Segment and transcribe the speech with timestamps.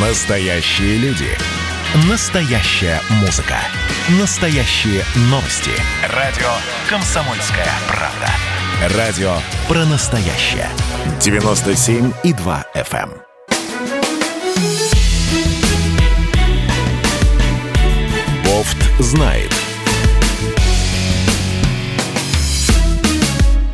[0.00, 1.26] Настоящие люди.
[2.08, 3.56] Настоящая музыка.
[4.20, 5.72] Настоящие новости.
[6.14, 6.46] Радио
[6.88, 8.96] «Комсомольская правда».
[8.96, 9.32] Радио
[9.66, 10.68] про настоящее.
[11.18, 13.10] 97,2 FM.
[13.10, 13.12] эм.
[18.44, 19.50] Бофт знает.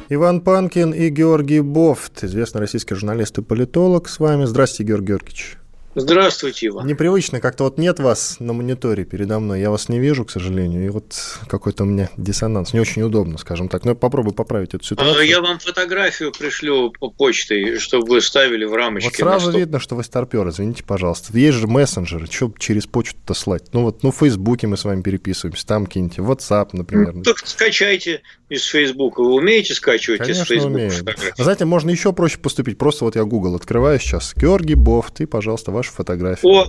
[0.09, 4.46] Иван Панкин и Георгий Бофт, известный российский журналист и политолог с вами.
[4.46, 5.59] Здравствуйте, Георгий Георгиевич.
[5.96, 6.86] Здравствуйте, Иван.
[6.86, 10.85] Непривычно, как-то вот нет вас на мониторе передо мной, я вас не вижу, к сожалению,
[10.85, 11.14] и вот
[11.48, 15.21] какой-то у меня диссонанс, не очень удобно, скажем так, но я попробую поправить эту ситуацию.
[15.21, 19.08] А, Я вам фотографию пришлю по почтой, чтобы вы ставили в рамочке.
[19.11, 21.36] Вот сразу видно, что вы старпер, извините, пожалуйста.
[21.38, 23.64] Есть же мессенджеры, что через почту-то слать?
[23.72, 27.14] Ну вот, ну в Фейсбуке мы с вами переписываемся, там киньте, WhatsApp, например.
[27.14, 29.21] Ну, так скачайте из Фейсбука.
[29.22, 30.90] Вы умеете скачивать из Конечно, Фейсбука умею.
[30.90, 31.43] фотографии?
[31.43, 32.78] Знаете, можно еще проще поступить.
[32.78, 34.34] Просто вот я Google открываю сейчас.
[34.36, 36.47] Георгий Бофт, и, пожалуйста, ваша фотография.
[36.47, 36.66] О,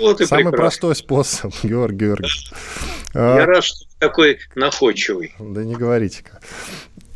[0.00, 0.56] вот и Самый прекрасно.
[0.56, 2.52] простой способ, Георгий Георгиевич.
[3.14, 5.34] Я А, рад, что вы такой находчивый.
[5.38, 6.40] Да не говорите-ка.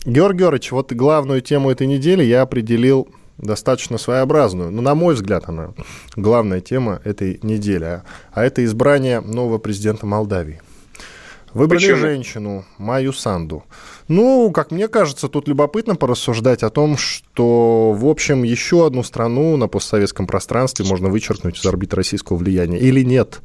[0.04, 4.70] Георгий Георгиевич, вот главную тему этой недели я определил достаточно своеобразную.
[4.70, 5.74] Ну, на мой взгляд, она
[6.16, 7.84] главная тема этой недели.
[7.84, 10.60] А, а это избрание нового президента Молдавии.
[11.54, 11.96] Выбрали Почему?
[12.00, 13.64] женщину, Майю Санду.
[14.08, 19.56] Ну, как мне кажется, тут любопытно порассуждать о том, что, в общем, еще одну страну
[19.56, 22.78] на постсоветском пространстве можно вычеркнуть из орбиты российского влияния.
[22.78, 23.40] Или нет?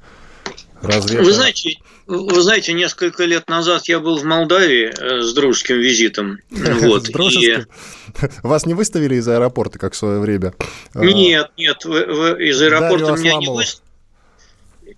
[0.81, 1.75] Разве Вы это- знаете,
[2.07, 6.39] вы знаете, несколько лет назад я был в Молдавии э, с дружеским визитом.
[6.49, 7.05] Вот.
[7.05, 7.65] С и- дружеским?
[8.43, 10.53] Вас не выставили из аэропорта, как в свое время?
[10.95, 13.61] Нет, нет, вы- вы из аэропорта Дарью меня не, Асламову.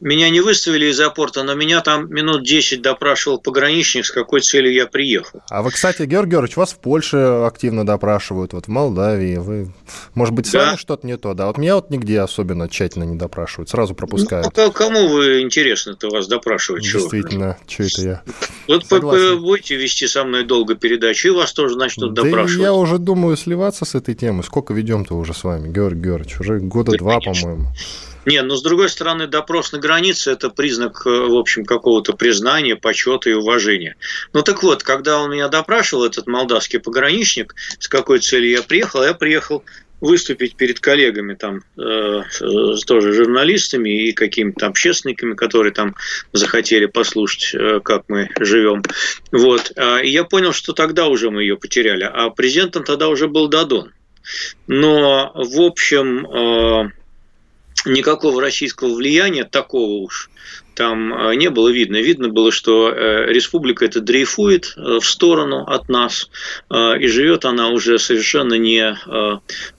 [0.02, 4.74] Меня не выставили из аэропорта, но меня там минут 10 допрашивал пограничник, с какой целью
[4.74, 5.42] я приехал.
[5.50, 9.38] А вы, кстати, Георгий Георгиевич, вас в Польше активно допрашивают, вот в Молдавии.
[9.38, 9.72] Вы,
[10.16, 10.66] может быть, с Да.
[10.68, 11.48] вами что-то не то, да?
[11.48, 14.48] Вот меня вот нигде особенно тщательно не допрашивают, сразу Ну, пропускают.
[14.48, 16.84] а ко- кому вы интересно-то вас допрашивать?
[16.84, 18.22] Действительно, что это я?
[18.68, 19.00] Вот по-
[19.38, 22.62] будете вести со мной долго передачу, и вас тоже начнут Да допрашивать.
[22.62, 24.44] я уже думаю сливаться с этой темой.
[24.44, 26.40] Сколько ведем-то уже с вами, Георгий Георгиевич?
[26.40, 27.68] Уже года Да, два, по-моему.
[28.26, 32.76] Не, но с другой стороны, допрос на границе– это признак, э, в общем, какого-то признания,
[32.76, 33.96] почета и уважения.
[34.34, 39.04] Ну так вот, когда он меня допрашивал, этот молдавский пограничник, с какой целью я приехал,
[39.04, 39.64] я приехал
[40.02, 42.22] выступить перед коллегами там э,
[42.88, 45.96] тоже журналистами и какими-то общественниками, которые там
[46.34, 48.82] захотели послушать, э, как мы живем.
[49.32, 49.72] Вот.
[49.78, 53.48] А, И я понял, что тогда уже мы ее потеряли, а президентом тогда уже был
[53.48, 53.94] Дадон.
[54.68, 56.90] Но, в общем, э,
[57.86, 60.30] никакого российского влияния такого уж
[60.82, 61.98] там э, не было видно.
[61.98, 66.30] Видно было, что э, республика это дрейфует э, в сторону от нас,
[66.72, 68.98] и живет она уже совершенно не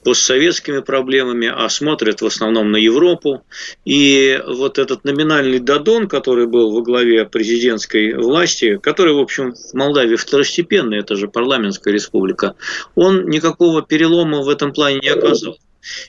[0.04, 3.44] постсоветскими проблемами, а смотрит в основном на Европу.
[3.84, 9.74] И вот этот номинальный Дадон, который был во главе президентской власти, который, в общем, в
[9.74, 12.54] Молдавии второстепенный, это же парламентская республика,
[12.94, 15.58] он никакого перелома в этом плане не оказывал.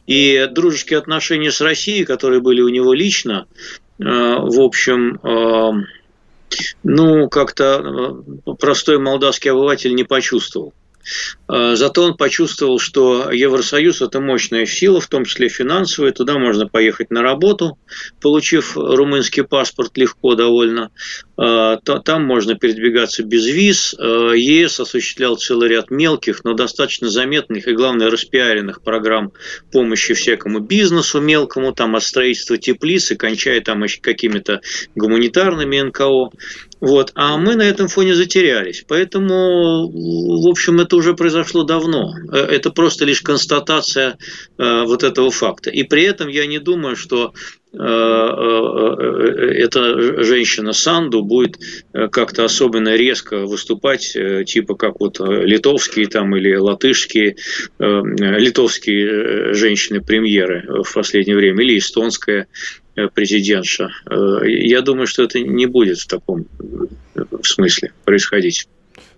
[0.05, 3.47] И дружеские отношения с Россией, которые были у него лично,
[3.99, 5.85] э, в общем, э,
[6.83, 10.73] ну, как-то э, простой молдавский обыватель не почувствовал.
[11.51, 16.11] Э, Зато он почувствовал, что Евросоюз– это мощная сила, в том числе финансовая.
[16.11, 17.77] Туда можно поехать на работу,
[18.21, 20.89] получив румынский паспорт легко довольно.
[21.37, 23.95] Э, та- Там можно передвигаться без виз.
[23.97, 29.31] Э, ЕС осуществлял целый ряд мелких, но достаточно заметных и, главное, распиаренных программ
[29.71, 34.61] помощи всякому бизнесу мелкому, там от строительства теплиц и кончая там какими-то
[34.95, 36.29] гуманитарными НКО.
[36.83, 37.13] Вот.
[37.15, 38.83] А мы на этом фоне затерялись.
[38.85, 42.13] Поэтому, в общем, это уже произошло давно.
[42.29, 44.17] Э, Это просто лишь констатация
[44.57, 45.69] э, вот этого факта.
[45.69, 47.31] И при этом я не думаю, что
[47.71, 51.57] э, эта женщина Санду будет
[51.93, 57.37] как-то особенно резко выступать, типа как вот литовские там или латышские,
[57.79, 62.47] литовские женщины-премьеры в последнее время, или эстонская
[63.13, 63.89] президентша.
[64.09, 66.45] Э, Я думаю, что это не будет в таком
[67.15, 68.67] э, смысле происходить.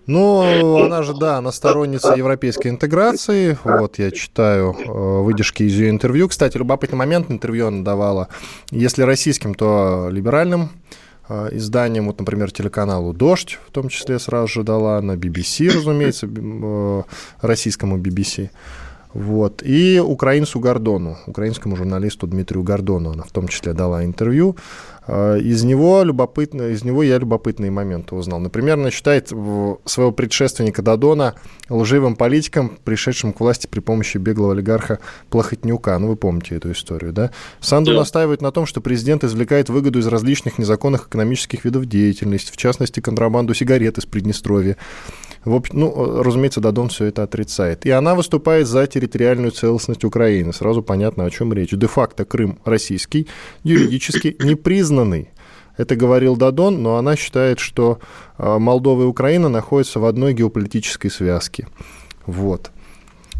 [0.07, 3.57] Ну, она же, да, она сторонница европейской интеграции.
[3.63, 4.91] Вот я читаю э,
[5.23, 6.27] выдержки из ее интервью.
[6.27, 8.27] Кстати, любопытный момент, интервью она давала.
[8.69, 10.69] Если российским, то либеральным
[11.27, 16.27] э, изданием, вот, например, телеканалу «Дождь», в том числе сразу же дала, на BBC, разумеется,
[16.27, 17.03] э,
[17.41, 18.51] российскому BBC.
[19.15, 19.63] Вот.
[19.63, 24.57] И украинцу Гордону, украинскому журналисту Дмитрию Гордону, она в том числе дала интервью.
[25.07, 28.39] А, из него, любопытно, из него я любопытные моменты узнал.
[28.39, 31.35] Например, она считает своего предшественника Дадона
[31.69, 34.99] лживым политиком, пришедшим к власти при помощи беглого олигарха
[35.29, 35.97] Плохотнюка.
[35.99, 37.31] Ну, вы помните эту историю, да?
[37.59, 37.99] Санду да.
[37.99, 42.99] настаивает на том, что президент извлекает выгоду из различных незаконных экономических видов деятельности, в частности,
[42.99, 44.77] контрабанду сигарет из Приднестровья.
[45.43, 47.85] В общем, ну, разумеется, Дадон все это отрицает.
[47.85, 50.51] И она выступает за территориальную целостность Украины.
[50.51, 51.69] Сразу понятно, о чем речь.
[51.71, 53.27] Де-факто Крым российский,
[53.63, 54.35] юридически
[54.95, 55.29] непризнанный.
[55.77, 57.99] Это говорил Дадон, но она считает, что
[58.37, 61.67] а, Молдова и Украина находятся в одной геополитической связке.
[62.25, 62.71] Вот.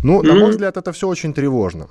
[0.04, 1.88] Ну, на мой взгляд, это все очень тревожно.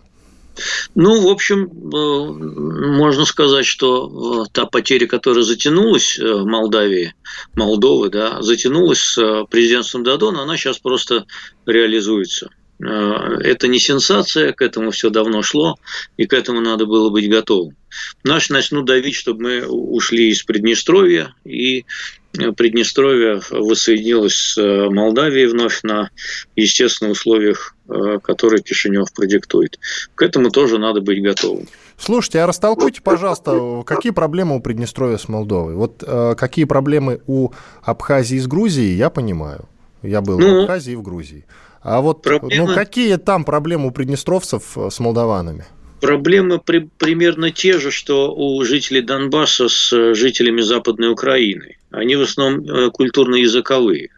[0.95, 7.15] Ну, в общем, э, можно сказать, что э, та потеря, которая затянулась э, в Молдавии,
[7.55, 11.25] Молдовы, да, затянулась с президентством Дадона, она сейчас просто
[11.67, 12.51] реализуется.
[12.81, 15.77] Это не сенсация, к этому все давно шло,
[16.17, 17.77] и к этому надо было быть готовым.
[18.25, 21.85] Наши начнут давить, чтобы мы ушли из Приднестровья, и
[22.33, 26.11] Приднестровье воссоединилось с Молдавией вновь на
[26.57, 29.79] естественных условиях Э, который Кишинев продиктует.
[30.15, 31.69] К этому тоже надо быть готовым.
[31.99, 35.75] Слушайте, а растолкуйте, пожалуйста, какие проблемы у Приднестровья с Молдовой?
[35.75, 37.51] Вот э, какие проблемы у
[37.83, 39.69] Абхазии с Грузией, я понимаю.
[40.01, 41.45] Я был ну, в Абхазии и в Грузии.
[41.85, 42.69] А вот ну, проблемы...
[42.69, 45.67] ну, какие там проблемы у приднестровцев э, с молдаванами?
[46.01, 51.77] Проблемы при, примерно те же, что у жителей Донбасса с э, жителями Западной Украины.
[51.91, 54.09] Они в основном культурно-языковые.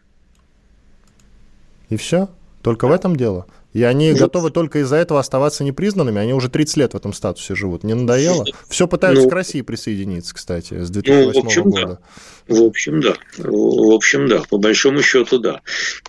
[1.89, 2.29] И все?
[2.63, 3.45] Только в этом дело?
[3.77, 6.19] И они ну, готовы только из-за этого оставаться непризнанными.
[6.19, 7.83] Они уже 30 лет в этом статусе живут.
[7.83, 8.43] Не надоело?
[8.67, 11.99] Все пытаются ну, к России присоединиться, кстати, с 2008 ну, в общем, года.
[12.47, 12.55] Да.
[12.55, 13.13] В общем, да.
[13.37, 14.41] В общем, да.
[14.49, 15.61] По большому счету, да.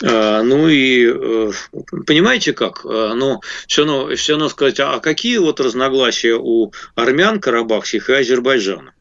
[0.02, 1.50] А, ну и э,
[2.06, 2.86] понимаете как?
[2.86, 8.14] А, ну, все равно, все равно сказать, а какие вот разногласия у армян карабахских и
[8.14, 8.94] Азербайджана?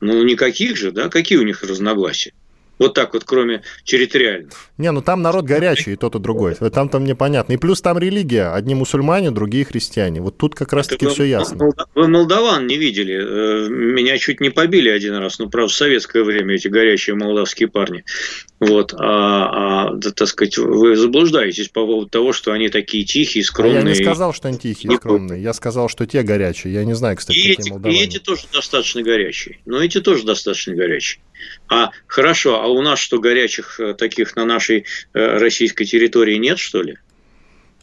[0.00, 1.10] Ну, никаких же, да?
[1.10, 2.32] Какие у них разногласия?
[2.78, 4.52] Вот так вот, кроме территориальных.
[4.76, 6.54] Не, ну там народ горячий, и тот, и другой.
[6.54, 7.54] Там-то мне понятно.
[7.54, 8.52] И плюс там религия.
[8.52, 10.20] Одни мусульмане, другие христиане.
[10.20, 11.70] Вот тут как раз-таки все ясно.
[11.94, 13.14] Вы молдаван не видели.
[13.14, 15.38] Э, меня чуть не побили один раз.
[15.38, 18.04] Ну, правда, в советское время эти горячие молдавские парни.
[18.60, 18.94] Вот.
[18.94, 23.78] А, а так сказать, вы заблуждаетесь по поводу того, что они такие тихие, скромные.
[23.78, 25.42] А я не сказал, что они тихие, и скромные.
[25.42, 26.74] Я сказал, что те горячие.
[26.74, 28.00] Я не знаю, кстати, и какие эти, молдаване.
[28.00, 29.58] И эти тоже достаточно горячие.
[29.64, 31.22] Но эти тоже достаточно горячие.
[31.68, 34.84] А хорошо, а у нас что, горячих э, таких на нашей
[35.14, 36.98] э, российской территории нет, что ли?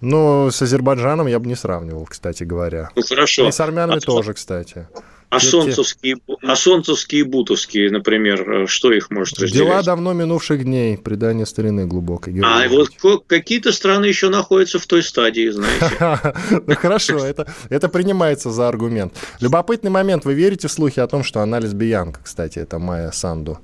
[0.02, 2.90] Ну, с Азербайджаном я бы не сравнивал, кстати говоря.
[2.96, 3.48] Ну, хорошо.
[3.48, 4.88] И с армянами а тоже, кстати.
[5.36, 9.68] А солнцевские, а солнцевские и бутовские, например, э, что их может разделять?
[9.68, 12.40] Дела давно минувших дней, предание старины глубокой.
[12.44, 12.90] А вот
[13.28, 16.34] какие-то страны еще находятся в той стадии, знаете.
[16.68, 19.14] Ну хорошо, это, это принимается за аргумент.
[19.40, 20.26] Любопытный момент.
[20.26, 23.60] Вы верите в слухи о том, что она лесбиянка, кстати, это Майя Санду?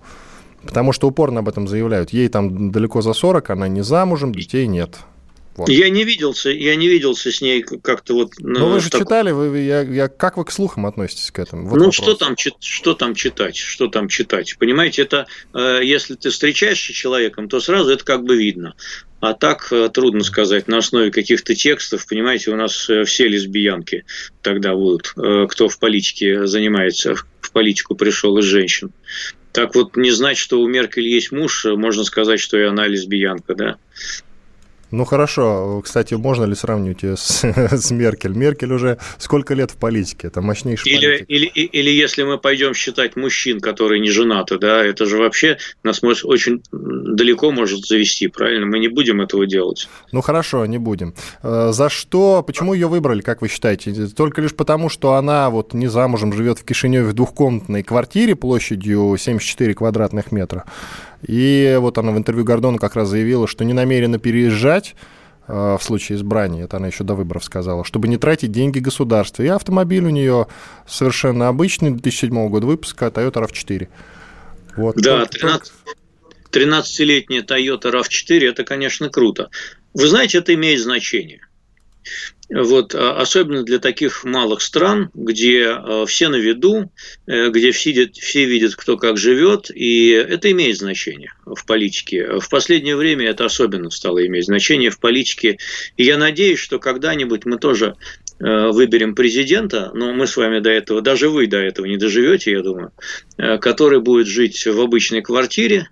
[0.63, 2.11] Потому что упорно об этом заявляют.
[2.11, 4.97] Ей там далеко за 40, она не замужем, детей нет.
[5.59, 5.69] Вот.
[5.69, 8.31] Я не виделся, я не виделся с ней как-то вот.
[8.39, 9.01] Ну вы же так...
[9.01, 11.67] читали, вы, я, я, как вы к слухам относитесь к этому?
[11.67, 14.55] Вот ну что там, что там читать, что там читать?
[14.57, 18.75] Понимаете, это э, если ты встречаешься с человеком, то сразу это как бы видно.
[19.19, 22.07] А так э, трудно сказать на основе каких-то текстов.
[22.07, 24.05] Понимаете, у нас э, все лесбиянки
[24.41, 28.91] тогда будут, э, кто в политике занимается, в политику пришел из женщин.
[29.51, 33.55] Так вот, не знать, что у Меркель есть муж, можно сказать, что и она лесбиянка,
[33.55, 33.77] да.
[34.91, 38.33] Ну хорошо, кстати, можно ли сравнивать ее с, с Меркель?
[38.33, 40.27] Меркель уже сколько лет в политике?
[40.27, 41.25] Это мощнейший или, политик.
[41.29, 46.01] Или, или, если мы пойдем считать мужчин, которые не женаты, да, это же вообще нас
[46.01, 48.65] может, очень далеко может завести, правильно?
[48.65, 49.87] Мы не будем этого делать.
[50.11, 51.13] Ну хорошо, не будем.
[51.43, 54.07] Э, за что, почему ее выбрали, как вы считаете?
[54.07, 59.15] Только лишь потому, что она вот не замужем, живет в Кишиневе в двухкомнатной квартире площадью
[59.19, 60.65] 74 квадратных метра.
[61.27, 64.95] И вот она в интервью Гордону как раз заявила, что не намерена переезжать
[65.47, 69.43] э, в случае избрания, это она еще до выборов сказала, чтобы не тратить деньги государства.
[69.43, 70.47] И автомобиль у нее
[70.87, 73.87] совершенно обычный, 2007 года выпуска, Toyota RAV4.
[74.77, 74.95] Вот.
[74.95, 75.73] Да, 13,
[76.51, 79.49] 13-летняя Toyota RAV4, это, конечно, круто.
[79.93, 81.41] Вы знаете, это имеет значение.
[82.49, 86.91] Вот, а, особенно для таких малых стран, где а, все на виду,
[87.27, 92.39] э, где все, все видят, кто как живет, и это имеет значение в политике.
[92.39, 95.59] В последнее время это особенно стало иметь значение в политике.
[95.95, 97.95] И я надеюсь, что когда-нибудь мы тоже
[98.39, 102.51] э, выберем президента, но мы с вами до этого, даже вы до этого не доживете,
[102.51, 102.91] я думаю,
[103.37, 105.89] э, который будет жить в обычной квартире,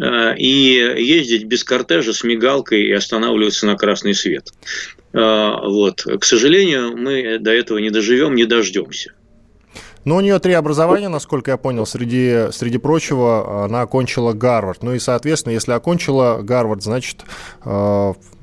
[0.00, 4.52] и ездить без кортежа с мигалкой и останавливаться на красный свет.
[5.12, 6.02] Вот.
[6.02, 9.12] К сожалению, мы до этого не доживем, не дождемся.
[10.08, 11.84] Но у нее три образования, насколько я понял.
[11.84, 14.82] Среди, среди прочего, она окончила Гарвард.
[14.82, 17.24] Ну и, соответственно, если окончила Гарвард, значит,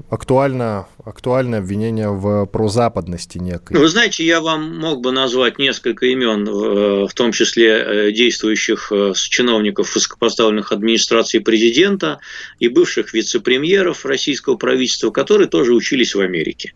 [0.10, 3.78] актуально, актуальное обвинение в прозападности некой.
[3.78, 8.92] Вы знаете, я вам мог бы назвать несколько имен, э, в том числе э, действующих
[8.92, 12.20] э, чиновников высокопоставленных администрации президента
[12.60, 16.74] и бывших вице-премьеров российского правительства, которые тоже учились в Америке.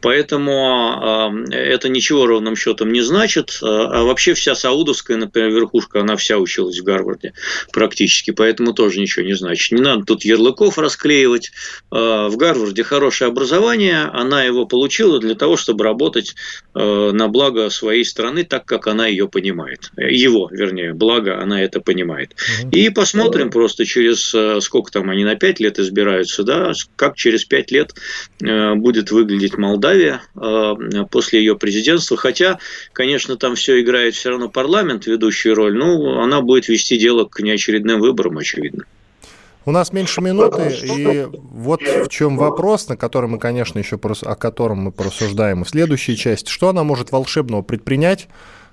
[0.00, 3.58] Поэтому это ничего ровным счетом не значит.
[3.62, 7.32] А вообще вся саудовская, например, верхушка, она вся училась в Гарварде
[7.72, 9.72] практически, поэтому тоже ничего не значит.
[9.72, 11.52] Не надо тут ярлыков расклеивать.
[11.90, 16.34] В Гарварде хорошее образование, она его получила для того, чтобы работать
[16.78, 19.90] на благо своей страны так, как она ее понимает.
[19.96, 22.34] Его, вернее, благо она это понимает.
[22.72, 27.44] И посмотрим просто через, э, сколько там они на 5 лет избираются, да, как через
[27.44, 27.94] 5 лет
[28.42, 30.22] э, будет выглядеть Молдавия
[31.10, 32.16] после ее президентства.
[32.16, 32.58] Хотя,
[32.92, 37.40] конечно, там все играет все равно парламент, ведущую роль, но она будет вести дело к
[37.40, 38.84] неочередным выборам, очевидно.
[39.64, 44.34] У нас меньше минуты, и вот в чем вопрос, на который мы, конечно, еще о
[44.34, 46.50] котором мы порассуждаем в следующей части.
[46.50, 48.28] Что она может волшебного предпринять?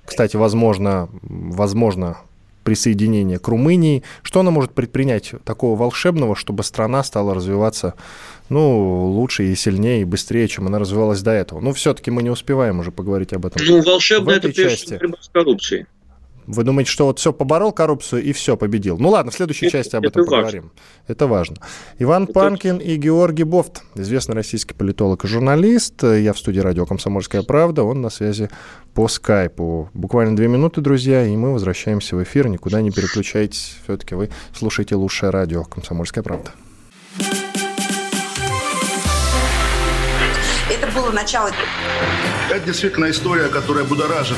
[0.06, 2.18] Кстати, возможно, возможно
[2.66, 4.04] присоединение к Румынии.
[4.24, 7.94] Что она может предпринять такого волшебного, чтобы страна стала развиваться
[8.50, 11.62] ну, лучше и сильнее, и быстрее, чем она развивалась до этого.
[11.62, 13.66] Но все-таки мы не успеваем уже поговорить об этом.
[13.66, 15.86] Ну, волшебно это прежде всего с коррупцией.
[16.48, 18.98] Вы думаете, что вот все поборол коррупцию и все победил?
[18.98, 20.62] Ну ладно, в следующей это, части об этом это поговорим.
[20.64, 20.80] Важно.
[21.08, 21.56] Это важно.
[22.00, 26.04] Иван это Панкин и Георгий Бофт, известный российский политолог и журналист.
[26.04, 28.50] Я в студии радио «Комсомольская правда», он на связи
[28.94, 29.90] по скайпу.
[29.94, 32.48] Буквально две минуты, друзья, и мы возвращаемся в эфир.
[32.48, 33.78] Никуда не переключайтесь.
[33.84, 36.52] Все-таки вы слушаете лучшее радио «Комсомольская правда».
[40.70, 41.50] Это было начало.
[42.50, 44.38] Это действительно история, которая будоражит.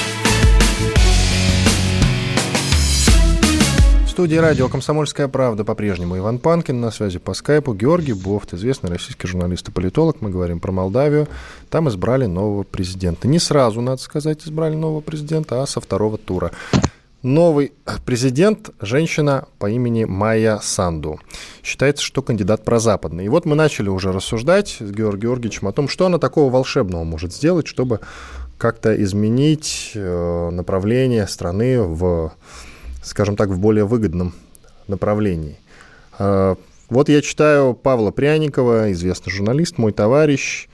[4.11, 9.25] Студии радио «Комсомольская правда» по-прежнему Иван Панкин, на связи по скайпу Георгий Бофт, известный российский
[9.25, 10.17] журналист и политолог.
[10.19, 11.29] Мы говорим про Молдавию.
[11.69, 13.29] Там избрали нового президента.
[13.29, 16.51] Не сразу, надо сказать, избрали нового президента, а со второго тура.
[17.23, 17.71] Новый
[18.05, 21.21] президент– женщина по имени Майя Санду.
[21.63, 23.25] Считается, что кандидат прозападный.
[23.27, 27.05] И вот мы начали уже рассуждать с Георгием Георгиевичем о том, что она такого волшебного
[27.05, 28.01] может сделать, чтобы
[28.57, 32.33] как-то изменить э, направление страны в
[33.01, 34.33] скажем так, в более выгодном
[34.87, 35.57] направлении.
[36.17, 36.55] А,
[36.89, 40.67] вот я читаю Павла Пряникова, известный журналист, мой товарищ.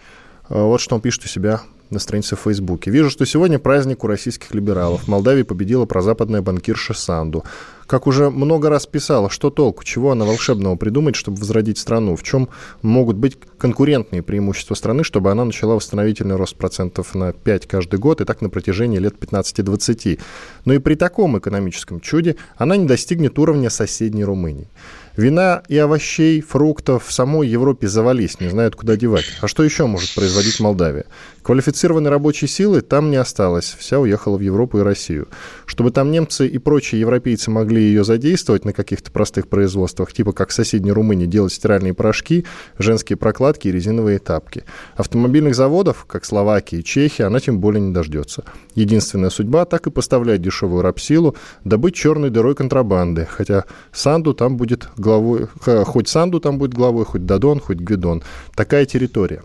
[0.50, 2.92] А, вот что он пишет у себя на странице в Фейсбуке.
[2.92, 5.04] Вижу, что сегодня праздник у российских либералов.
[5.04, 7.44] В Молдавии победила прозападная банкирша Санду.
[7.88, 12.18] Как уже много раз писала, что толку, чего она волшебного придумает, чтобы возродить страну?
[12.18, 12.50] В чем
[12.82, 18.20] могут быть конкурентные преимущества страны, чтобы она начала восстановительный рост процентов на 5 каждый год
[18.20, 20.20] и так на протяжении лет 15-20?
[20.66, 24.70] Но и при таком экономическом чуде она не достигнет уровня соседней Румынии.
[25.16, 29.26] Вина и овощей, фруктов в самой Европе завались, не знают, куда девать.
[29.42, 31.06] А что еще может производить Молдавия?
[31.48, 35.30] Квалифицированной рабочей силы там не осталось, вся уехала в Европу и Россию.
[35.66, 40.50] Чтобы там немцы и прочие европейцы могли ее задействовать на каких-то простых производствах, типа как
[40.50, 42.44] в соседней Румынии делать стиральные порошки,
[42.78, 44.66] женские прокладки и резиновые тапки.
[44.98, 48.44] Автомобильных заводов, как Словакия и Чехия, она тем более не дождется.
[48.76, 53.64] Единственная судьба так и поставлять дешевую рабсилу, добыть черной дырой контрабанды, хотя
[53.94, 58.22] Санду там будет главой, хоть Санду там будет главой, хоть Дадон, хоть Гвидон.
[58.54, 59.44] Такая территория.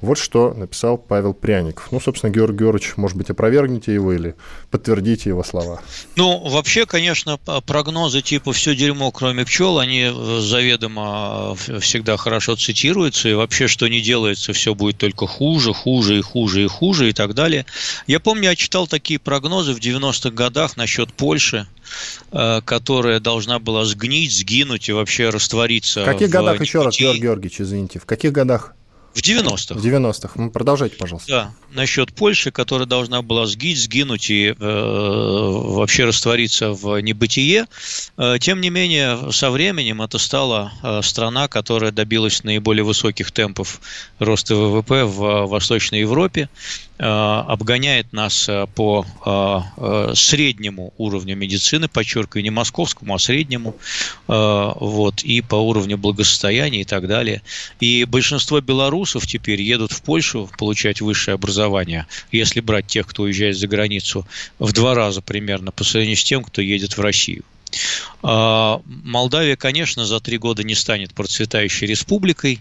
[0.00, 1.88] Вот что написал Павел Пряников.
[1.90, 4.36] Ну, собственно, Георгий Георгиевич, может быть, опровергните его или
[4.70, 5.80] подтвердите его слова.
[6.14, 7.36] Ну, вообще, конечно,
[7.66, 13.66] прогнозы типа «все дерьмо, кроме пчел», они э, заведомо э, всегда хорошо цитируются, и вообще,
[13.66, 17.66] что не делается, все будет только хуже, хуже и хуже и хуже и так далее.
[18.06, 21.66] Я помню, я читал такие прогнозы в 90-х годах насчет Польши,
[22.30, 26.02] э, которая должна была сгнить, сгинуть и вообще раствориться.
[26.02, 28.74] В каких в годах, еще раз, Георгий Георгиевич, извините, в каких годах?
[29.18, 29.74] В В 90-х.
[29.74, 30.48] В 90-х.
[30.50, 31.30] Продолжайте, пожалуйста.
[31.30, 37.66] Да, насчет Польши, которая должна была сгить, сгинуть и э, вообще раствориться в небытие.
[38.16, 43.80] Э, тем не менее, со временем это стала э, страна, которая добилась наиболее высоких темпов
[44.18, 46.48] роста ВВП в Восточной Европе.
[47.00, 53.76] Э, обгоняет нас э, по э, среднему уровню медицины, подчеркиваю, не московскому, а среднему,
[54.26, 57.42] вот, и по уровню благосостояния и так далее.
[57.78, 63.56] И большинство белорусов теперь едут в Польшу получать высшее образование, если брать тех, кто уезжает
[63.56, 64.26] за границу,
[64.58, 67.44] в два раза примерно по сравнению с тем, кто едет в Россию.
[68.20, 72.60] А, Молдавия, конечно, за три года не станет процветающей республикой,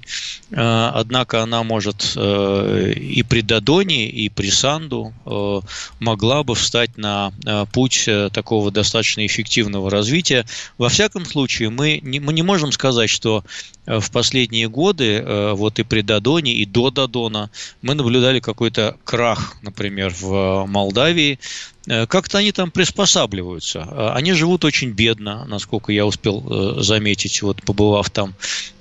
[0.55, 5.61] а, однако она может э, и при Дадоне, и при Санду э,
[5.99, 10.45] могла бы встать на э, путь такого достаточно эффективного развития.
[10.77, 13.43] Во всяком случае, мы не, мы не можем сказать, что
[13.85, 15.23] в последние годы,
[15.53, 17.49] вот и при Дадоне, и до Дадона,
[17.81, 21.39] мы наблюдали какой-то крах, например, в Молдавии.
[21.87, 24.13] Как-то они там приспосабливаются.
[24.13, 28.35] Они живут очень бедно, насколько я успел э, заметить, вот побывав там.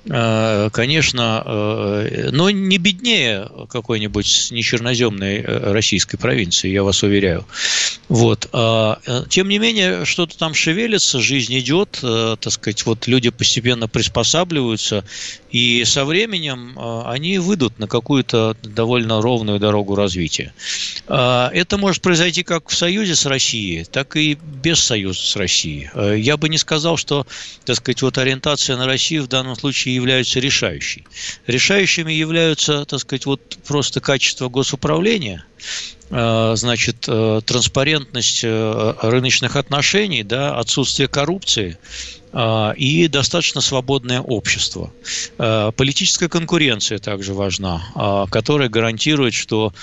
[0.09, 7.45] Э, конечно, э, но не беднее какой-нибудь нечерноземной российской провинции, я вас уверяю.
[8.09, 8.49] Вот.
[8.53, 8.99] А,
[9.29, 15.03] тем не менее, что-то там шевелится, жизнь идет, так сказать, вот люди постепенно приспосабливаются,
[15.51, 20.53] и со временем они выйдут на какую-то довольно ровную дорогу развития.
[21.07, 25.89] Это может произойти как в союзе с Россией, так и без союза с Россией.
[26.19, 27.25] Я бы не сказал, что,
[27.65, 31.05] так сказать, вот ориентация на Россию в данном случае являются решающей.
[31.45, 35.45] Решающими являются, так сказать, вот просто качество госуправления,
[36.09, 41.77] э, значит, э, транспарентность э, рыночных отношений, да, отсутствие коррупции–
[42.77, 44.91] и достаточно свободное общество.
[45.39, 49.73] А, политическая конкуренция также важна, а, которая гарантирует, что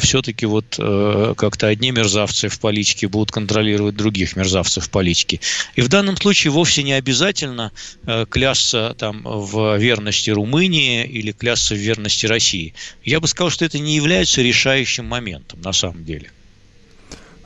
[0.00, 5.40] все-таки вот как-то одни мерзавцы в политике будут контролировать других мерзавцев в политике.
[5.74, 7.72] И в данном случае вовсе не обязательно
[8.28, 12.74] клясться там в верности Румынии или клясться в верности России.
[13.04, 16.30] Я бы сказал, что это не является решающим моментом на самом деле.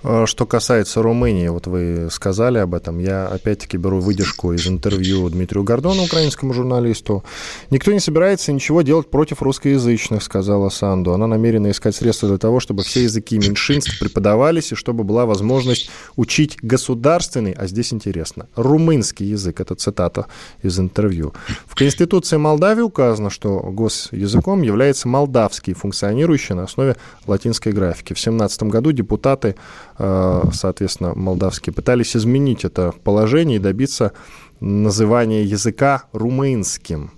[0.03, 5.29] А, что касается Румынии, вот вы сказали об этом, я опять-таки беру выдержку из интервью
[5.29, 7.25] Дмитрию Гордону, украинскому журналисту.
[7.71, 11.13] «Никто не собирается ничего делать против русскоязычных», сказала Санду.
[11.13, 15.91] Она намерена искать средства для того, чтобы все языки меньшинств преподавались и чтобы была возможность
[16.17, 19.61] учить государственный, а здесь интересно, румынский язык.
[19.61, 20.27] Это цитата
[20.63, 21.35] из интервью.
[21.67, 28.13] В Конституции Молдавии указано, что госязыком является молдавский, функционирующий на основе латинской графики.
[28.13, 29.57] В 2017 году депутаты
[29.88, 34.13] Э, соответственно, молдавские, пытались изменить это положение и добиться
[34.61, 37.13] называния языка румынским.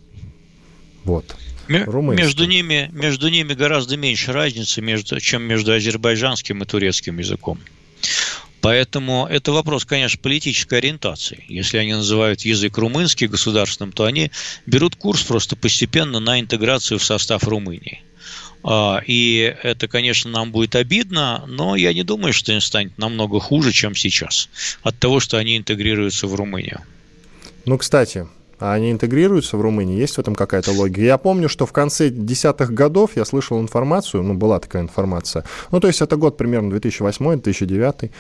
[1.05, 1.37] Вот.
[1.69, 2.25] Румынским.
[2.27, 7.59] Между ними, между ними гораздо меньше разницы, между, чем между азербайджанским и турецким языком.
[8.61, 11.45] Поэтому это вопрос, конечно, политической ориентации.
[11.49, 14.31] Если они называют язык румынский государственным, то они
[14.67, 18.03] берут курс просто постепенно на интеграцию в состав Румынии.
[18.63, 23.41] А, и это, конечно, нам будет обидно, но я не думаю, что им станет намного
[23.41, 24.49] хуже, чем сейчас,
[24.83, 26.81] от того, что они интегрируются в Румынию.
[27.65, 28.27] Ну, кстати,
[28.59, 29.99] а они интегрируются в Румынии?
[29.99, 31.01] Есть в этом какая-то логика?
[31.01, 35.81] Я помню, что в конце десятых годов я слышал информацию, ну, была такая информация, ну,
[35.81, 38.11] то есть это год примерно 2008-2009,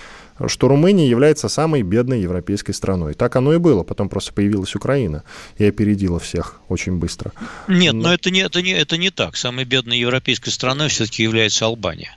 [0.46, 3.14] что Румыния является самой бедной европейской страной.
[3.14, 3.82] Так оно и было.
[3.82, 5.24] Потом просто появилась Украина
[5.58, 7.32] и опередила всех очень быстро.
[7.68, 9.36] Нет, но, но это, не, это, не, это не так.
[9.36, 12.16] Самой бедной европейской страной все-таки является Албания.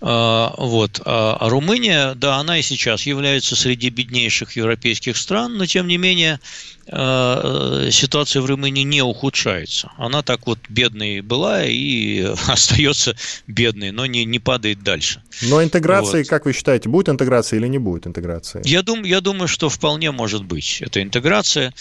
[0.00, 1.00] А, вот.
[1.04, 5.96] А, а Румыния, да, она и сейчас является среди беднейших европейских стран, но тем не
[5.96, 6.40] менее
[6.86, 9.92] ситуация в Румынии не ухудшается.
[9.96, 13.16] Она так вот бедной была и остается
[13.46, 15.22] бедной, но не, не падает дальше.
[15.42, 16.28] Но интеграция, вот.
[16.28, 18.62] как вы считаете, будет интеграция или не будет интеграции?
[18.64, 21.72] Я, дум, я думаю, что вполне может быть эта интеграция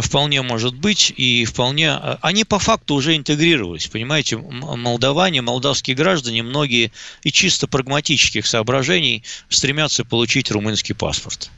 [0.00, 1.90] вполне может быть, и вполне...
[1.90, 9.22] А, они по факту уже интегрировались, понимаете, молдаване, молдавские граждане, многие и чисто прагматических соображений
[9.48, 11.50] стремятся получить румынский паспорт.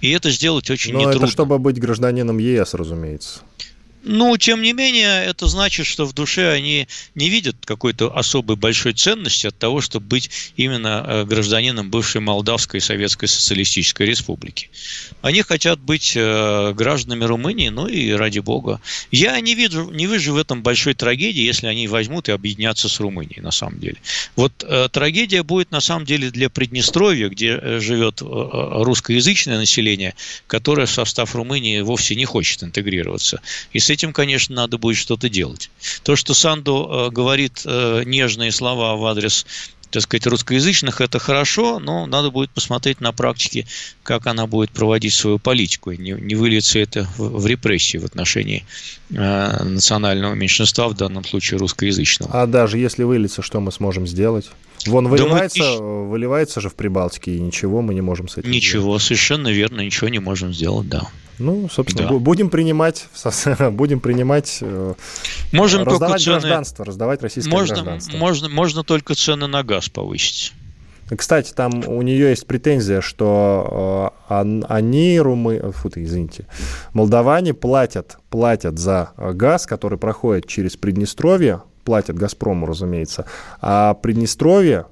[0.00, 1.24] И это сделать очень Но нетрудно.
[1.24, 3.40] это чтобы быть гражданином ЕС, разумеется.
[4.06, 8.92] Ну, тем не менее, это значит, что в душе они не видят какой-то особой большой
[8.92, 14.68] ценности от того, чтобы быть именно э, гражданином бывшей Молдавской Советской Социалистической Республики.
[15.22, 18.80] Они хотят быть э, гражданами Румынии, ну и ради бога.
[19.10, 23.00] Я не вижу, не вижу в этом большой трагедии, если они возьмут и объединятся с
[23.00, 23.96] Румынией, на самом деле.
[24.36, 30.14] Вот э, трагедия будет, на самом деле, для Приднестровья, где живет русскоязычное население,
[30.46, 33.40] которое в состав Румынии вовсе не хочет интегрироваться.
[33.72, 35.70] И с этим, конечно, надо будет что-то делать.
[36.02, 39.46] То, что Санду э, говорит э, нежные слова в адрес
[39.94, 43.64] так сказать, русскоязычных, это хорошо, но надо будет посмотреть на практике,
[44.02, 48.64] как она будет проводить свою политику, не, не выльется это в, в репрессии в отношении
[49.10, 52.42] э, национального меньшинства, в данном случае русскоязычного.
[52.42, 54.50] А даже если выльется, что мы сможем сделать?
[54.84, 56.08] Вон выливается, да мы...
[56.08, 59.02] выливается же в Прибалтике, и ничего мы не можем с этим Ничего, сделать.
[59.02, 61.08] совершенно верно, ничего не можем сделать, да.
[61.38, 62.18] Ну, собственно, да.
[62.18, 63.08] будем принимать,
[63.72, 64.94] будем принимать, э,
[65.52, 68.16] Можем раздавать только цены, гражданство, раздавать российское можно, гражданство.
[68.16, 70.52] Можно, можно только цены на газ повысить.
[71.14, 76.46] Кстати, там у нее есть претензия, что э, они, румы, фу ты, извините,
[76.92, 83.26] молдаване платят, платят за газ, который проходит через Приднестровье, платят «Газпрому», разумеется,
[83.60, 84.86] а Приднестровье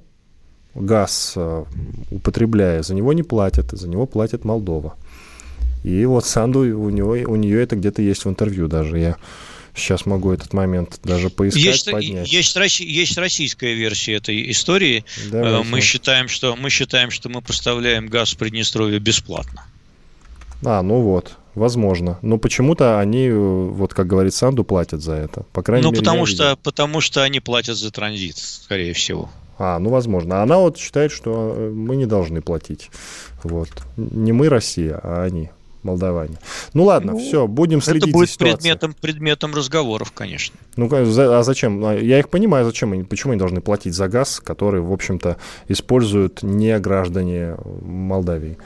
[0.75, 1.65] газ э,
[2.11, 4.95] употребляя, за него не платят, за него платит Молдова.
[5.83, 8.97] И вот Санду, у, него, у нее это где-то есть в интервью даже.
[8.97, 9.17] Я
[9.75, 12.31] сейчас могу этот момент даже поискать, есть, поднять.
[12.31, 15.03] Есть, есть российская версия этой истории.
[15.29, 15.67] Давайте.
[15.69, 19.65] Мы считаем, что мы считаем, что мы поставляем газ в Приднестровье бесплатно.
[20.65, 22.17] А, ну вот, возможно.
[22.21, 25.45] Но почему-то они, вот как говорит Санду, платят за это.
[25.51, 29.29] По крайней ну, мере, потому что, потому что они платят за транзит, скорее всего.
[29.59, 30.41] А, ну, возможно.
[30.41, 32.89] Она вот считает, что э, мы не должны платить.
[33.43, 33.69] Вот.
[33.97, 35.51] Не мы, Россия, а они
[35.83, 36.37] молдаване.
[36.73, 40.55] Ну ладно, ну, все, будем следить Это будет за предметом, предметом разговоров, конечно.
[40.75, 41.83] Ну, а зачем?
[41.85, 45.37] А, я их понимаю, зачем они, почему они должны платить за газ, который, в общем-то,
[45.67, 48.57] используют не граждане Молдавии.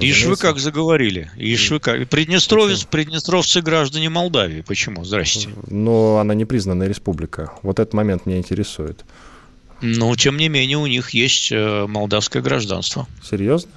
[0.00, 1.30] Ишь вы как заговорили.
[1.36, 2.08] Ишь вы как.
[2.08, 4.60] Приднестровец, приднестровцы граждане Молдавии.
[4.60, 5.04] Почему?
[5.04, 5.48] Здрасте.
[5.68, 7.52] Но она не признанная республика.
[7.62, 9.04] Вот этот момент меня интересует.
[9.82, 13.06] Но, тем не менее, у них есть э, молдавское гражданство.
[13.22, 13.70] Серьезно?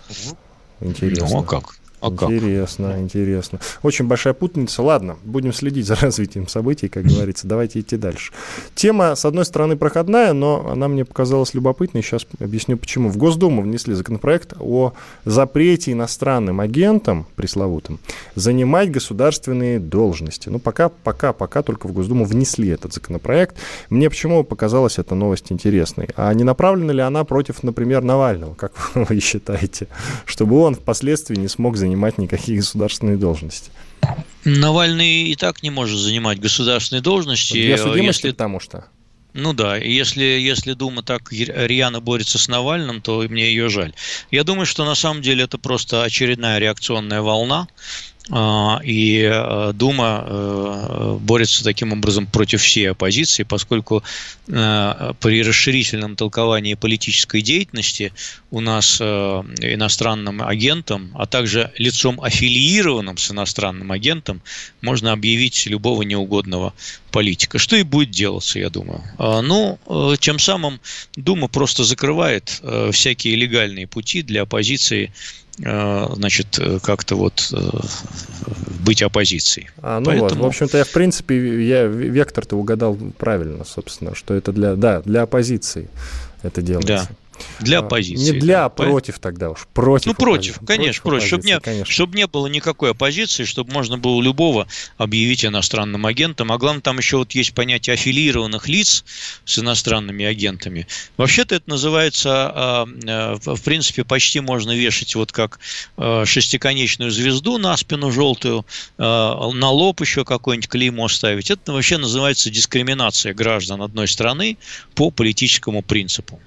[0.79, 1.27] Интересно.
[1.29, 1.75] Ну, а как?
[2.01, 2.99] А интересно, как?
[2.99, 3.59] интересно.
[3.83, 4.81] Очень большая путаница.
[4.81, 7.47] Ладно, будем следить за развитием событий, как говорится.
[7.47, 8.31] Давайте идти дальше.
[8.75, 12.01] Тема, с одной стороны, проходная, но она мне показалась любопытной.
[12.01, 13.09] Сейчас объясню, почему.
[13.09, 14.93] В Госдуму внесли законопроект о
[15.25, 17.99] запрете иностранным агентам, пресловутым,
[18.35, 20.49] занимать государственные должности.
[20.49, 23.57] Ну, пока, пока, пока только в Госдуму внесли этот законопроект.
[23.89, 26.09] Мне почему показалась эта новость интересной?
[26.15, 29.87] А не направлена ли она против, например, Навального, как вы считаете?
[30.25, 33.71] Чтобы он впоследствии не смог занимать занимать никакие государственные должности.
[34.45, 37.53] Навальный и так не может занимать государственные должности.
[37.53, 38.31] Для судимости, если...
[38.31, 38.85] потому что.
[39.33, 43.93] Ну да, если, если Дума так рьяно борется с Навальным, то мне ее жаль.
[44.31, 47.67] Я думаю, что на самом деле это просто очередная реакционная волна,
[48.31, 54.03] и э, Дума э, борется таким образом против всей оппозиции, поскольку
[54.47, 58.13] э, при расширительном толковании политической деятельности
[58.51, 64.41] у нас иностранным агентом, а также лицом аффилированным с иностранным агентом
[64.81, 66.73] можно объявить любого неугодного
[67.11, 67.57] политика.
[67.57, 69.03] Что и будет делаться, я думаю.
[69.17, 69.79] А, ну,
[70.19, 70.79] тем самым
[71.15, 72.61] Дума просто закрывает
[72.91, 75.11] всякие легальные пути для оппозиции
[75.61, 77.59] значит, э, как-то вот э,
[78.85, 79.69] быть оппозицией.
[79.81, 80.29] А, ну Поэтому...
[80.29, 85.01] вот, в общем-то, я, в принципе, я вектор-то угадал правильно, собственно, что это для, да,
[85.01, 85.89] для оппозиции
[86.43, 87.09] это делается.
[87.09, 87.15] Да.
[87.59, 88.33] Для а, оппозиции.
[88.33, 89.67] Не для, а против тогда уж.
[89.73, 90.07] Против.
[90.07, 90.65] Ну, против, оппозиции.
[90.65, 91.27] конечно, против.
[91.27, 91.91] Чтобы, не, конечно.
[91.91, 96.51] чтобы не было никакой оппозиции, чтобы можно было любого объявить иностранным агентом.
[96.51, 99.03] А главное, там еще вот есть понятие аффилированных лиц
[99.45, 100.87] с иностранными агентами.
[101.17, 105.59] Вообще-то это называется, а, а, в принципе, почти можно вешать вот как
[106.25, 108.65] шестиконечную звезду на спину желтую,
[108.97, 111.51] на лоб еще какое-нибудь клеймо ставить.
[111.51, 114.57] Это вообще называется дискриминация граждан одной страны
[114.95, 116.39] по политическому принципу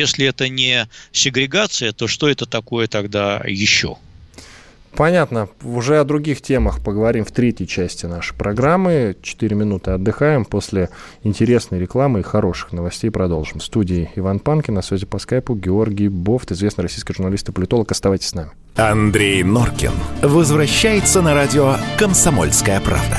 [0.00, 3.96] если это не сегрегация, то что это такое тогда еще?
[4.96, 5.48] Понятно.
[5.62, 9.16] Уже о других темах поговорим в третьей части нашей программы.
[9.22, 10.44] Четыре минуты отдыхаем.
[10.44, 10.90] После
[11.22, 13.60] интересной рекламы и хороших новостей продолжим.
[13.60, 17.90] В студии Иван Панкин, на связи по скайпу Георгий Бофт, известный российский журналист и политолог.
[17.92, 18.50] Оставайтесь с нами.
[18.76, 23.18] Андрей Норкин возвращается на радио «Комсомольская правда».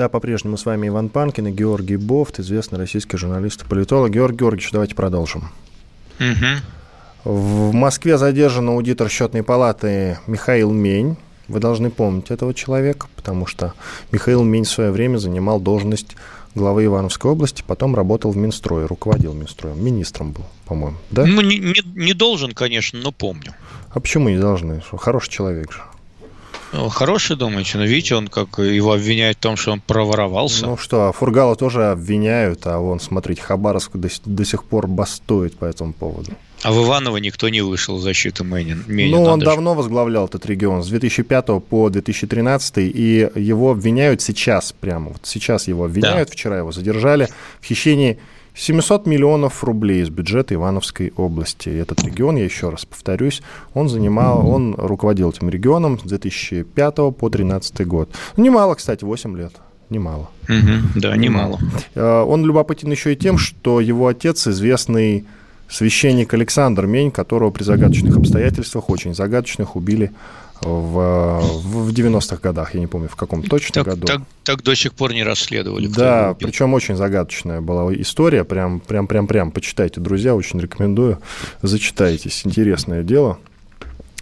[0.00, 4.10] Да, по-прежнему с вами Иван Панкин и Георгий Бофт, известный российский журналист и политолог.
[4.10, 5.50] Георгий Георгиевич, давайте продолжим.
[6.18, 7.30] Угу.
[7.30, 11.18] В Москве задержан аудитор счетной палаты Михаил Мень.
[11.48, 13.74] Вы должны помнить этого человека, потому что
[14.10, 16.16] Михаил Мень в свое время занимал должность
[16.54, 21.26] главы Ивановской области, потом работал в Минстрое, руководил Минстроем, министром был, по-моему, да?
[21.26, 23.54] Ну, не, не, не должен, конечно, но помню.
[23.90, 24.80] А почему не должны?
[24.80, 25.82] Хороший человек же.
[26.72, 27.78] Ну, хороший, думаете?
[27.78, 30.66] Но видите, он как его обвиняют в том, что он проворовался.
[30.66, 35.56] Ну что, а Фургала тоже обвиняют, а вон, смотрите, Хабаровск до, до сих пор бастует
[35.56, 36.32] по этому поводу.
[36.62, 38.84] А в Иваново никто не вышел в защиту Мэнин.
[38.86, 45.10] Ну, он давно давно этот регион, с 2005 по 2013, и его обвиняют сейчас, прямо
[45.10, 46.32] вот сейчас его обвиняют, да.
[46.32, 47.28] вчера его задержали
[47.60, 48.18] в хищении
[48.54, 51.68] 700 миллионов рублей из бюджета Ивановской области.
[51.68, 53.42] Этот регион, я еще раз повторюсь,
[53.74, 58.10] он занимал, он руководил этим регионом с 2005 по 2013 год.
[58.36, 59.52] Немало, кстати, 8 лет.
[59.88, 60.30] Немало.
[60.44, 61.58] Угу, да, немало.
[61.94, 65.24] Э, он любопытен еще и тем, что его отец известный
[65.70, 70.10] священник Александр Мень, которого при загадочных обстоятельствах, очень загадочных, убили
[70.62, 74.06] в, в 90-х годах, я не помню, в каком точно так, году.
[74.06, 75.86] Так, так до сих пор не расследовали.
[75.86, 81.18] Да, причем очень загадочная была история, прям, прям, прям, прям, почитайте, друзья, очень рекомендую,
[81.62, 83.38] зачитайтесь, интересное дело.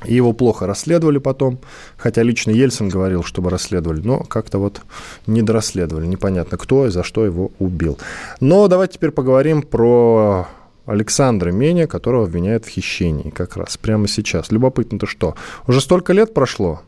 [0.05, 1.59] И его плохо расследовали потом,
[1.97, 4.83] хотя лично Ельцин говорил, чтобы расследовали, но как-то вот
[5.27, 7.99] не дорасследовали, непонятно кто и за что его убил.
[8.39, 10.47] Но давайте теперь поговорим про
[10.88, 14.51] Александра Меня, которого обвиняют в хищении как раз прямо сейчас.
[14.51, 15.35] Любопытно-то что?
[15.66, 16.81] Уже столько лет прошло.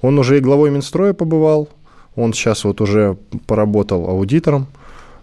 [0.00, 1.68] Он уже и главой Минстроя побывал,
[2.14, 4.68] он сейчас вот уже поработал аудитором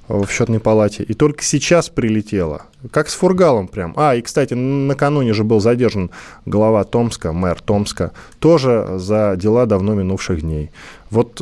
[0.07, 2.63] в счетной палате, и только сейчас прилетело.
[2.91, 3.93] Как с Фургалом прям.
[3.95, 6.11] А, и, кстати, накануне же был задержан
[6.45, 10.71] глава Томска, мэр Томска, тоже за дела давно минувших дней.
[11.09, 11.41] Вот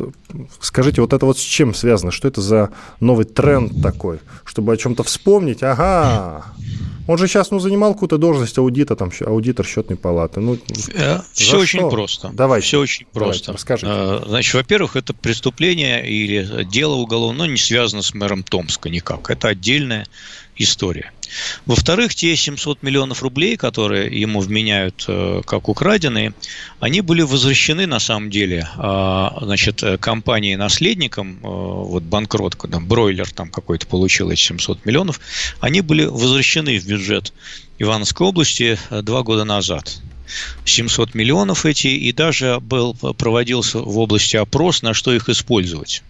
[0.60, 2.12] скажите, вот это вот с чем связано?
[2.12, 2.70] Что это за
[3.00, 4.20] новый тренд такой?
[4.44, 5.62] Чтобы о чем-то вспомнить?
[5.62, 6.44] Ага,
[7.06, 10.40] он же сейчас ну, занимал какую-то должность аудита, там, аудитор счетной палаты.
[10.40, 10.58] Ну,
[10.94, 11.90] э, Все очень что?
[11.90, 12.30] просто.
[12.32, 12.60] Давай.
[12.60, 13.52] Все очень просто.
[13.52, 13.92] Расскажите.
[13.92, 19.30] Э, значит, во-первых, это преступление или дело уголовное, но не связано с мэром Томска никак.
[19.30, 20.06] Это отдельная
[20.56, 21.12] история.
[21.64, 26.34] Во-вторых, те 700 миллионов рублей, которые ему вменяют э, как украденные,
[26.78, 33.50] они были возвращены на самом деле а, значит, компании-наследникам, э, вот банкрот, когда Бройлер там
[33.50, 35.20] какой-то получил эти 700 миллионов,
[35.60, 37.32] они были возвращены в бюджет
[37.78, 40.00] Ивановской области э, два года назад.
[40.64, 46.02] 700 миллионов эти, и даже был, проводился в области опрос, на что их использовать.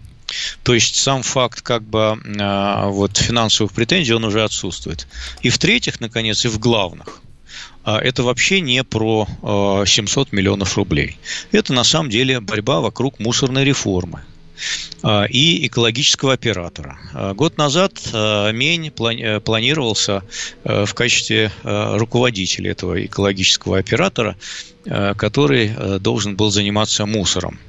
[0.63, 5.07] То есть сам факт как бы а, вот финансовых претензий, он уже отсутствует.
[5.41, 7.21] И в-третьих, наконец, и в главных,
[7.83, 9.27] а, это вообще не про
[9.85, 11.17] 700 а, миллионов рублей.
[11.51, 14.21] Это на самом деле борьба вокруг мусорной реформы
[15.29, 16.97] и экологического оператора.
[17.33, 20.23] Год назад Мень планировался
[20.63, 24.37] в качестве руководителя этого экологического оператора,
[24.85, 27.59] который должен был заниматься мусором.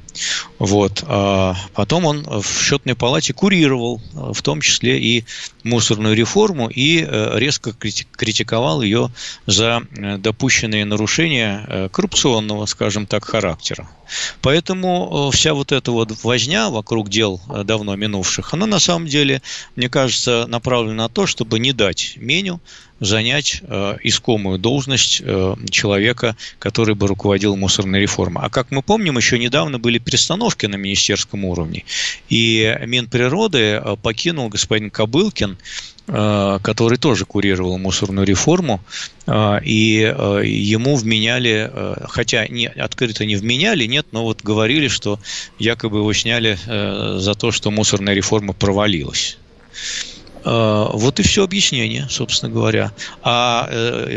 [0.59, 1.03] Вот.
[1.07, 5.24] А потом он в счетной палате курировал, в том числе и
[5.64, 9.11] мусорную реформу, и э, резко критиковал ее
[9.46, 13.88] за э, допущенные нарушения э, коррупционного, скажем так, характера.
[14.42, 19.40] Поэтому вся вот эта вот возня вокруг дел давно минувших, она на самом деле,
[19.77, 22.61] мне кажется, направлена на то, чтобы не дать меню
[23.00, 28.44] занять э, искомую должность э, человека, который бы руководил мусорной реформой.
[28.44, 31.85] А как мы помним, еще недавно были перестановки на министерском уровне,
[32.29, 35.53] и Минприроды покинул господин Кобылкин,
[36.06, 38.80] э, который тоже курировал мусорную реформу,
[39.26, 41.70] э, и э, ему вменяли,
[42.08, 45.18] хотя не, открыто не вменяли, нет, но вот говорили, что
[45.58, 46.58] якобы его сняли
[47.18, 49.38] за то, что мусорная реформа провалилась.
[50.44, 52.92] Вот и все объяснение, собственно говоря.
[53.22, 53.66] А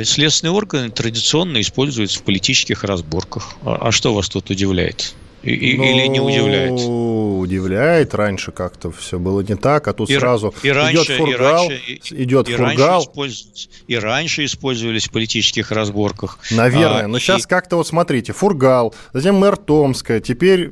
[0.03, 3.55] следственные органы традиционно используются в политических разборках.
[3.63, 5.15] А, а что вас тут удивляет?
[5.43, 6.71] И, ну, или не удивляет?
[6.73, 8.15] Удивляет.
[8.15, 11.69] Раньше как-то все было не так, а тут и, сразу и раньше, идет фургал, и
[11.69, 13.11] раньше, идет и фургал.
[13.15, 13.45] Раньше
[13.87, 16.39] и раньше использовались в политических разборках.
[16.51, 17.05] Наверное.
[17.05, 17.19] А, но и...
[17.19, 20.71] сейчас как-то вот смотрите, фургал, затем мэр Томска, теперь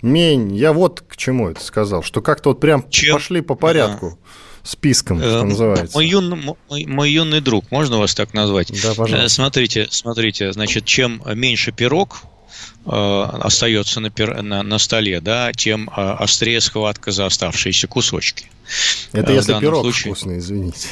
[0.00, 0.54] Мень.
[0.54, 3.16] Я вот к чему это сказал, что как-то вот прям Чем?
[3.16, 4.10] пошли по порядку.
[4.10, 4.28] Да
[4.64, 5.96] списком, что э, называется.
[5.96, 8.70] Мой юный, мой, мой юный друг, можно вас так назвать?
[8.82, 9.24] Да, пожалуйста.
[9.24, 12.18] Э, смотрите, смотрите, значит, чем меньше пирог,
[12.84, 14.10] остается на,
[14.42, 18.50] на, на столе, да, тем острее схватка за оставшиеся кусочки.
[19.12, 20.14] Это если пирог случае...
[20.14, 20.88] вкусный, извините.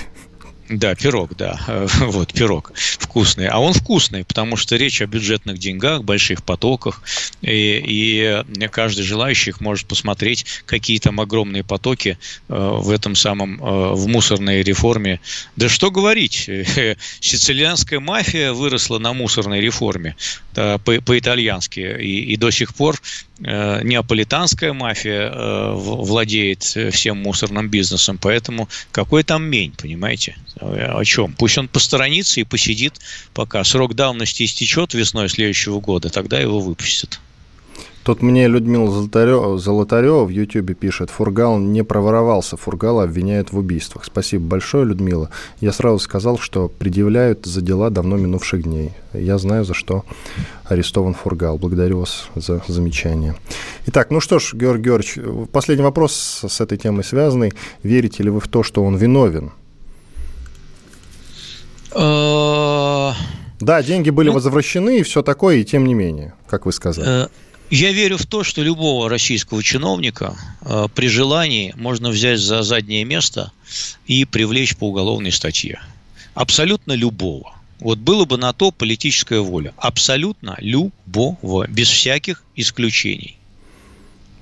[0.69, 1.61] Да, пирог, да.
[2.01, 3.49] Вот, пирог вкусный.
[3.49, 7.03] А он вкусный, потому что речь о бюджетных деньгах, больших потоках,
[7.41, 13.95] и, и каждый желающий может посмотреть, какие там огромные потоки э, в этом самом, э,
[13.95, 15.21] в мусорной реформе.
[15.57, 16.51] Да что говорить,
[17.21, 20.17] сицилианская мафия выросла на мусорной реформе
[20.55, 23.01] да, по-итальянски, и, и до сих пор
[23.45, 30.37] Э, неаполитанская мафия э, владеет всем мусорным бизнесом, поэтому какой там мень, понимаете?
[30.61, 31.35] О чем?
[31.39, 32.95] Пусть он посторонится и посидит,
[33.35, 37.21] пока срок давности истечет весной следующего года, тогда его выпустят.
[38.07, 44.05] Тут мне Людмила Золотарева, Золотарева в Ютьюбе пишет, Фургал не проворовался, Фургала обвиняют в убийствах.
[44.05, 45.29] Спасибо большое, Людмила.
[45.61, 48.93] Я сразу сказал, что предъявляют за дела давно минувших дней.
[49.13, 50.05] Я знаю, за что
[50.67, 51.59] арестован Фургал.
[51.59, 53.35] Благодарю вас за замечание.
[53.87, 57.55] Итак, ну что ж, Георгий Георгиевич, последний вопрос с этой темой связанный.
[57.83, 59.51] Верите ли вы в то, что он виновен?
[61.97, 63.13] Э,
[63.61, 67.25] да, деньги были ну, возвращены и все такое, и тем не менее, как вы сказали.
[67.25, 67.29] Э,
[67.71, 73.05] я верю в то, что любого российского чиновника э, при желании можно взять за заднее
[73.05, 73.51] место
[74.07, 75.81] и привлечь по уголовной статье.
[76.35, 77.55] Абсолютно любого.
[77.81, 79.75] Вот было бы на то политическая воля.
[79.77, 83.39] Абсолютно любого, без всяких исключений.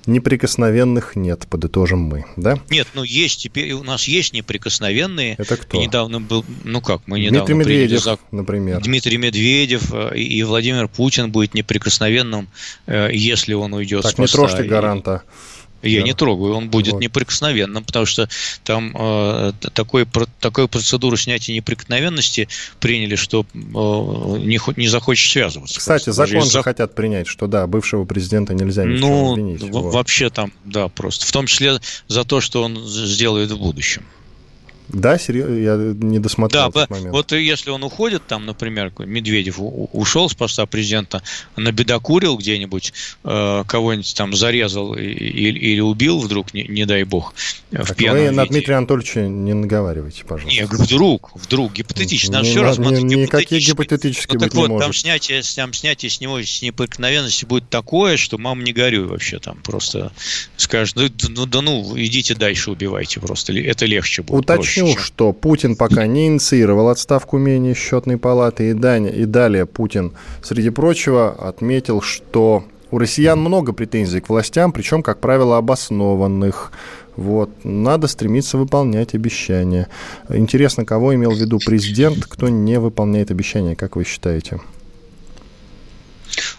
[0.07, 2.59] Неприкосновенных нет, подытожим мы, да?
[2.69, 5.35] Нет, ну есть теперь у нас есть неприкосновенные.
[5.37, 5.77] Это кто?
[5.77, 8.19] И недавно был, ну как, мы недавно Дмитрий Медведев, зак...
[8.31, 8.81] например.
[8.81, 12.47] Дмитрий Медведев э, и Владимир Путин будет неприкосновенным,
[12.85, 14.21] э, если он уйдет так, с поста.
[14.21, 15.23] не трожьте гаранта.
[15.89, 16.05] Я да.
[16.05, 17.01] не трогаю, он будет вот.
[17.01, 18.29] неприкосновенным, потому что
[18.63, 22.47] там э, такой, про, такую процедуру снятия неприкосновенности
[22.79, 25.79] приняли, что э, не, не захочешь связываться.
[25.79, 26.25] Кстати, просто.
[26.25, 26.63] закон же за...
[26.63, 29.63] хотят принять, что да, бывшего президента нельзя ничего ну, обвинить.
[29.63, 29.93] Вот.
[29.93, 31.25] Вообще там, да, просто.
[31.25, 34.03] В том числе за то, что он сделает в будущем.
[34.89, 37.11] Да, серьезно, я не досмотрел да, этот момент.
[37.11, 41.23] Вот если он уходит, там, например, Медведев ушел с поста президента,
[41.55, 42.93] набедокурил где-нибудь,
[43.23, 47.33] э, кого-нибудь там зарезал или, или убил вдруг, не, не дай бог,
[47.71, 48.35] в так пьяном вы виде.
[48.35, 50.61] на Дмитрия Анатольевича не наговаривайте, пожалуйста.
[50.61, 52.31] Нет, вдруг, вдруг, гипотетически.
[52.31, 54.85] Надо все рассматривать не, Никаких гипотетических ну, так вот, может.
[54.85, 59.39] там снятие, там снятие с него с неприкосновенности будет такое, что мама не горюй вообще
[59.39, 60.11] там просто
[60.57, 64.45] скажет, ну, ну да ну, идите дальше убивайте просто, это легче будет.
[64.75, 69.65] Уточню уточню, что Путин пока не инициировал отставку мнения счетной палаты, и, далее, и далее
[69.65, 76.71] Путин, среди прочего, отметил, что у россиян много претензий к властям, причем, как правило, обоснованных.
[77.15, 77.49] Вот.
[77.63, 79.87] Надо стремиться выполнять обещания.
[80.29, 84.59] Интересно, кого имел в виду президент, кто не выполняет обещания, как вы считаете?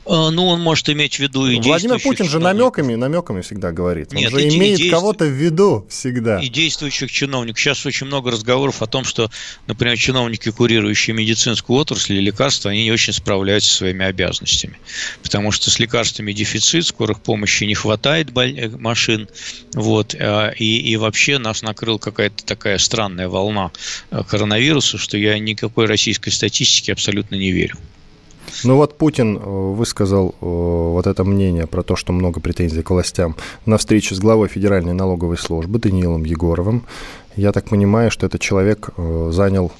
[0.06, 4.12] Э, ну, он может иметь в виду и Владимир Путин же намеками, намеками всегда говорит.
[4.12, 6.40] Он Нет, же и, имеет и кого-то в виду всегда.
[6.40, 7.60] И действующих чиновников.
[7.60, 9.30] Сейчас очень много разговоров о том, что,
[9.66, 14.78] например, чиновники, курирующие медицинскую отрасль и лекарства, они не очень справляются со своими обязанностями.
[15.22, 19.28] Потому что с лекарствами дефицит, скорых помощи не хватает э, машин.
[19.74, 23.70] Вот, э, и, и вообще нас накрыла какая-то такая странная волна
[24.28, 27.76] коронавируса, что я никакой российской статистике абсолютно не верю.
[28.64, 32.90] Ну вот Путин э, высказал э, вот это мнение про то, что много претензий к
[32.90, 36.84] властям на встрече с главой Федеральной налоговой службы Даниилом Егоровым.
[37.36, 39.70] Я так понимаю, что этот человек э, занял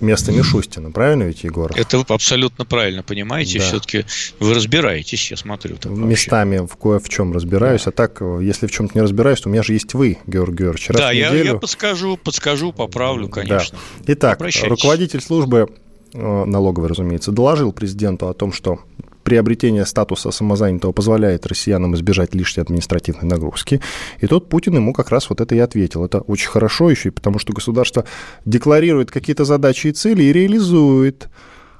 [0.00, 1.72] место Мишустина, правильно ведь, Егор?
[1.74, 3.58] Это вы абсолютно правильно понимаете.
[3.58, 3.64] Да.
[3.64, 4.04] Все-таки
[4.38, 5.76] вы разбираетесь, я смотрю.
[5.76, 7.84] Так Местами в кое в чем разбираюсь.
[7.84, 7.90] Да.
[7.90, 10.88] А так, если в чем-то не разбираюсь, то у меня же есть вы, Георгий Георгиевич.
[10.88, 13.78] да, я, я подскажу, подскажу, поправлю, конечно.
[14.00, 14.12] Да.
[14.12, 15.70] Итак, руководитель службы
[16.16, 18.80] налоговой, разумеется, доложил президенту о том, что
[19.26, 23.80] приобретение статуса самозанятого позволяет россиянам избежать лишней административной нагрузки.
[24.20, 26.04] И тут Путин ему как раз вот это и ответил.
[26.04, 28.04] Это очень хорошо еще, потому что государство
[28.44, 31.28] декларирует какие-то задачи и цели и реализует.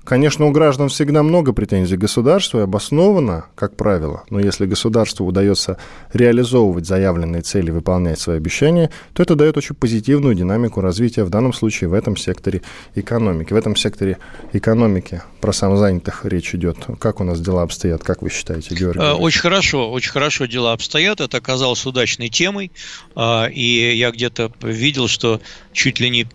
[0.06, 5.26] Конечно, у граждан всегда много претензий к государству и обоснованно, как правило, но если государству
[5.26, 5.78] удается
[6.12, 11.52] реализовывать заявленные цели, выполнять свои обещания, то это дает очень позитивную динамику развития, в данном
[11.52, 12.62] случае в этом секторе
[12.94, 13.52] экономики.
[13.52, 14.18] В этом секторе
[14.52, 16.78] экономики про самозанятых речь идет.
[17.00, 19.00] Как у нас дела обстоят, как вы считаете, Георгий?
[19.00, 21.20] Э, очень хорошо, очень хорошо дела обстоят.
[21.20, 22.70] Это оказалось удачной темой,
[23.16, 25.40] а, и я где-то видел, что
[25.72, 26.28] чуть ли не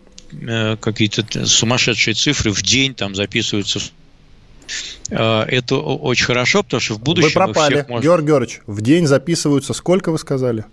[0.79, 3.79] какие-то сумасшедшие цифры в день там записываются
[5.09, 7.29] э, это очень хорошо, потому что в будущем...
[7.29, 8.03] Вы пропали, можем...
[8.03, 10.65] Георгий Георгиевич, в день записываются, сколько вы сказали?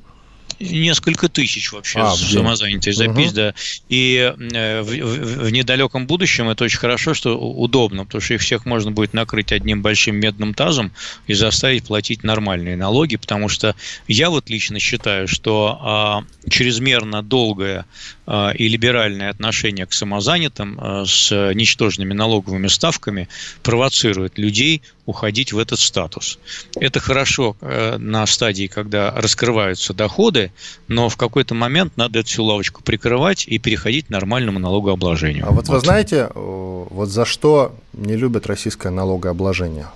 [0.61, 3.37] несколько тысяч вообще а, самозанятых запись, угу.
[3.37, 3.55] да.
[3.89, 8.41] И э, в, в, в недалеком будущем это очень хорошо, что удобно, потому что их
[8.41, 10.93] всех можно будет накрыть одним большим медным тазом
[11.27, 13.75] и заставить платить нормальные налоги, потому что
[14.09, 18.18] я вот лично считаю, что а, чрезмерно долгое э,
[18.55, 23.29] и либеральное отношение к самозанятым э, с ничтожными налоговыми ставками
[23.63, 26.39] провоцирует людей уходить в этот статус.
[26.79, 30.53] Это хорошо на стадии, когда раскрываются доходы,
[30.87, 35.47] но в какой-то момент надо эту всю лавочку прикрывать и переходить к нормальному налогообложению.
[35.47, 35.77] А вот, вот.
[35.77, 39.87] вы знаете, вот за что не любят российское налогообложение?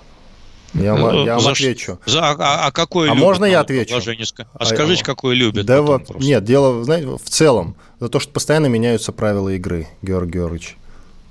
[0.73, 1.99] Я, ну, я вам за, отвечу.
[2.05, 3.95] За, а, а какое А можно я отвечу?
[3.95, 5.65] А скажите, а, какое любят?
[5.65, 10.33] Да вот, нет, дело, знаете, в целом, за то, что постоянно меняются правила игры, Георгий
[10.33, 10.77] Георгиевич.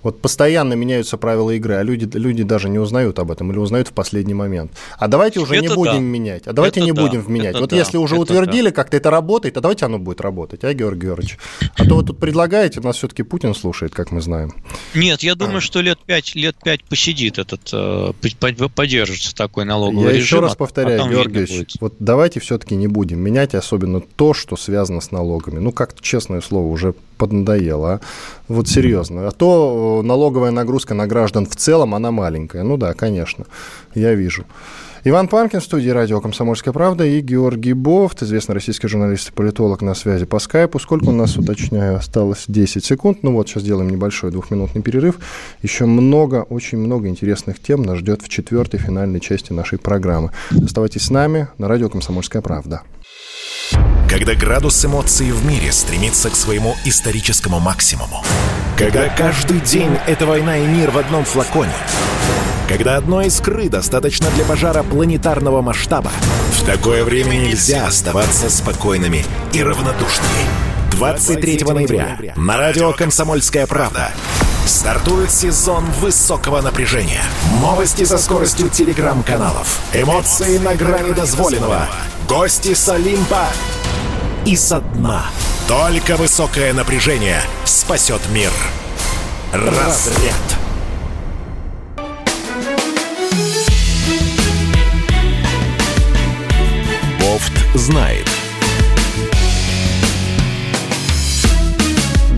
[0.03, 3.89] Вот постоянно меняются правила игры, а люди, люди даже не узнают об этом или узнают
[3.89, 4.73] в последний момент.
[4.99, 6.01] А давайте уже это не будем да.
[6.01, 6.47] менять.
[6.47, 7.03] А давайте это не да.
[7.03, 7.51] будем менять.
[7.51, 7.77] Это вот да.
[7.77, 8.75] если уже это утвердили, да.
[8.75, 11.39] как-то это работает, а давайте оно будет работать, а, Георгий Георгиевич?
[11.77, 14.53] А то вы тут предлагаете, нас все-таки Путин слушает, как мы знаем.
[14.95, 15.61] Нет, я думаю, а.
[15.61, 18.13] что лет пять, лет пять посидит этот, э,
[18.75, 20.19] поддержится такой налоговый я режим.
[20.19, 24.57] Я еще раз повторяю, а Георгиевич, вот давайте все-таки не будем менять, особенно то, что
[24.57, 25.59] связано с налогами.
[25.59, 27.93] Ну, как честное слово, уже поднадоело.
[27.93, 28.01] А?
[28.49, 29.29] Вот серьезно.
[29.29, 32.65] А то э, налоговая нагрузка на граждан в целом, она маленькая.
[32.65, 33.45] Ну да, конечно,
[33.95, 34.45] я вижу.
[35.05, 39.83] Иван Панкин в студии радио «Комсомольская правда» и Георгий Бофт, известный российский журналист и политолог
[39.83, 40.81] на связи по скайпу.
[40.81, 43.23] Сколько у нас, уточняю, осталось 10 секунд.
[43.23, 45.19] Ну вот, сейчас делаем небольшой двухминутный перерыв.
[45.63, 50.33] Еще много, очень много интересных тем нас ждет в четвертой финальной части нашей программы.
[50.51, 52.83] Оставайтесь с нами на радио «Комсомольская правда».
[54.09, 58.25] Когда градус эмоций в мире стремится к своему историческому максимуму.
[58.77, 61.73] Когда каждый день— это война и мир в одном флаконе.
[62.69, 66.11] Когда одной искры достаточно для пожара планетарного масштаба.
[66.53, 70.72] В такое время нельзя оставаться спокойными и равнодушными.
[70.93, 74.11] 23 ноября на радио «Комсомольская правда»
[74.67, 77.23] Стартует сезон высокого напряжения.
[77.61, 79.81] Новости со скоростью телеграм-каналов.
[79.93, 81.89] Эмоции на грани дозволенного.
[82.29, 83.49] Гости с Олимпа
[84.47, 85.27] и со дна.
[85.67, 88.53] Только высокое напряжение спасет мир.
[89.53, 90.37] Разряд.
[97.19, 98.32] Бофт знает.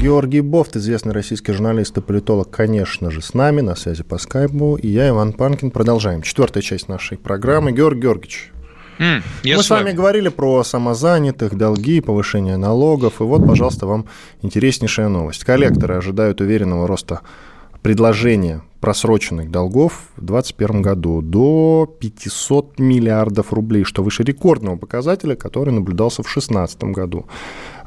[0.05, 4.77] Георгий Бофт, известный российский журналист и политолог, конечно же, с нами на связи по скайпу.
[4.77, 5.71] И я, Иван Панкин.
[5.71, 6.21] Продолжаем.
[6.21, 7.73] Четвертая часть нашей программы.
[7.73, 8.53] Георгий Георгиевич,
[8.99, 13.21] Mm, Мы с вами говорили про самозанятых, долги, повышение налогов.
[13.21, 14.05] И вот, пожалуйста, вам
[14.43, 15.43] интереснейшая новость.
[15.43, 17.23] Коллекторы ожидают уверенного роста
[17.85, 25.71] предложения просроченных долгов в 2021 году до 500 миллиардов рублей, что выше рекордного показателя, который
[25.71, 27.27] наблюдался в 2016 году.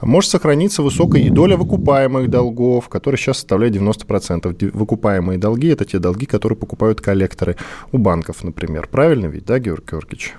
[0.03, 4.71] Может сохраниться высокая и доля выкупаемых долгов, которая сейчас составляет 90%.
[4.71, 7.55] Выкупаемые долги– это те долги, которые покупают коллекторы
[7.91, 8.87] у банков, например.
[8.91, 10.35] Правильно ведь, да, Георгий Георгиевич?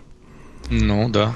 [0.71, 1.33] Ну, да.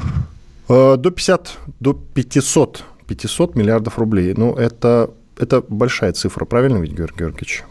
[0.68, 4.32] Э, до 50, до 500, 500 миллиардов рублей.
[4.36, 7.64] Ну, это, это большая цифра, правильно ведь, Георгий Георгиевич?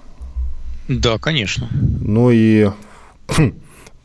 [0.99, 1.69] Да, конечно.
[1.71, 2.69] Ну и
[3.27, 3.60] в 2021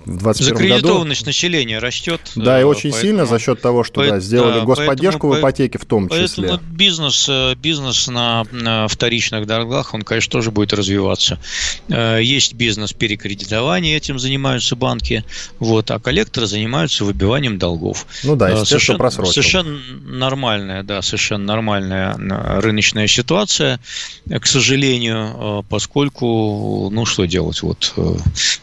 [0.06, 1.30] Закредитованность году.
[1.30, 2.20] населения растет.
[2.36, 5.40] Да, и очень поэтому, сильно за счет того, что да, сделали да, господдержку поэтому, в
[5.40, 6.48] ипотеке в том числе.
[6.48, 11.40] Поэтому бизнес, э, бизнес на, на вторичных долгах, он, конечно, тоже будет развиваться.
[11.88, 15.24] Э, есть бизнес перекредитования, этим занимаются банки,
[15.58, 18.06] вот, а коллекторы занимаются выбиванием долгов.
[18.22, 19.32] Ну да, естественно, просрочил.
[19.32, 23.80] Совершенно нормальная, да, совершенно нормальная э, рыночная ситуация,
[24.28, 27.92] к сожалению, поскольку, ну, что делать, вот.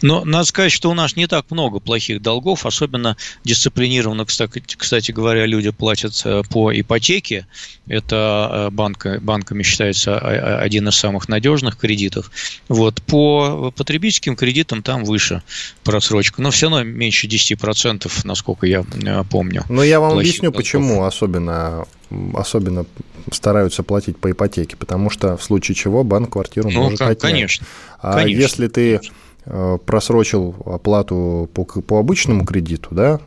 [0.02, 5.48] Но надо сказать, что у нас не так много плохих долгов, особенно дисциплинированно, кстати говоря,
[5.48, 7.48] люди платят э, по ипотеке.
[7.88, 10.20] Это э, банка, банками считается
[10.60, 12.30] один из самых надежных кредитов.
[12.68, 13.02] Вот.
[13.02, 15.42] По потребительским кредитам там выше
[15.84, 19.64] просрочка, но все равно меньше 10%, насколько я э, помню.
[19.70, 20.58] Но я вам объясню, долгов.
[20.58, 21.88] почему особенно
[22.36, 22.86] особенно
[23.32, 27.20] стараются платить по ипотеке, потому что в случае чего банк квартиру ну, может отнять.
[27.20, 27.66] Конечно.
[27.98, 33.20] А конечно, если ты конечно просрочил оплату по, по обычному кредиту, да,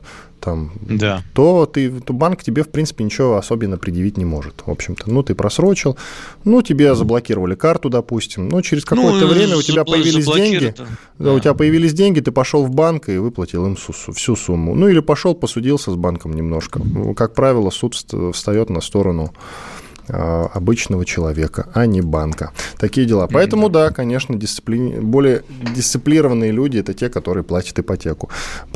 [0.46, 1.22] там, да.
[1.34, 4.62] то, ты, то банк тебе, в принципе, ничего особенно предъявить не может.
[4.64, 5.96] В общем-то, ну, ты просрочил,
[6.44, 10.74] ну, тебе заблокировали карту, допустим, но через ну, какое-то ну, время у тебя появились деньги,
[10.76, 10.86] да.
[11.18, 14.76] Да, у тебя появились деньги, ты пошел в банк и выплатил им всю сумму.
[14.76, 16.80] Ну, или пошел, посудился с банком немножко.
[17.16, 17.96] Как правило, суд
[18.32, 19.32] встает на сторону
[20.08, 22.52] обычного человека, а не банка.
[22.78, 23.26] Такие дела.
[23.26, 25.00] Поэтому, да, конечно, дисциплини...
[25.00, 25.42] более
[25.74, 28.30] дисциплинированные люди– это те, которые платят ипотеку.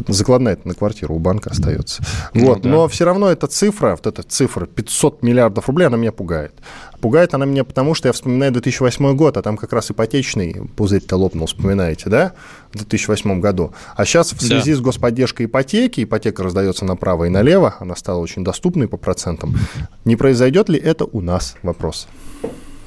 [0.08, 2.02] Закладная на квартиру у банка остается.
[2.34, 2.62] Ну, вот.
[2.62, 2.68] Да.
[2.68, 6.52] Но все равно эта цифра, вот эта цифра 500 миллиардов рублей, она меня пугает.
[7.00, 11.16] Пугает она меня потому, что я вспоминаю 2008 год, а там как раз ипотечный пузырь-то
[11.16, 12.32] лопнул, вспоминаете, да,
[12.72, 13.72] в 2008 году.
[13.96, 14.78] А сейчас в связи да.
[14.78, 19.56] с господдержкой ипотеки, ипотека раздается направо и налево, она стала очень доступной по процентам,
[20.04, 21.56] не произойдет ли это у нас?
[21.62, 22.06] Вопрос.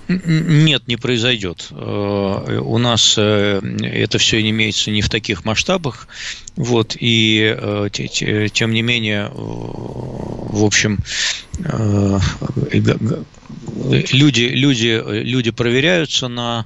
[0.07, 1.69] Нет, не произойдет.
[1.71, 6.07] Э, у нас э, это все имеется не в таких масштабах.
[6.55, 10.99] Вот, и э, тем не менее, в общем,
[14.11, 16.65] люди, люди, люди проверяются на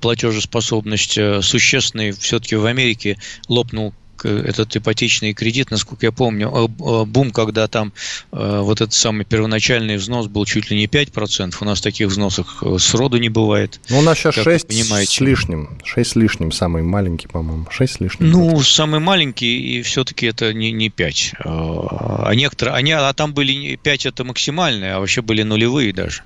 [0.00, 1.18] платежеспособность.
[1.42, 3.16] Существенный все-таки в Америке
[3.48, 3.94] лопнул
[4.24, 7.92] этот ипотечный кредит, насколько я помню, э, э, бум, когда там
[8.32, 12.62] э, вот этот самый первоначальный взнос был чуть ли не 5%, у нас таких взносов
[12.78, 13.80] сроду не бывает.
[13.88, 15.12] Ну, у нас сейчас 6 понимаете.
[15.12, 18.30] с лишним, 6 с лишним, самый маленький, по-моему, 6 с лишним.
[18.30, 21.34] Ну, самый маленький, и все-таки это не, не 5.
[21.44, 26.22] А некоторые, они, а там были 5 это максимальные, а вообще были нулевые даже,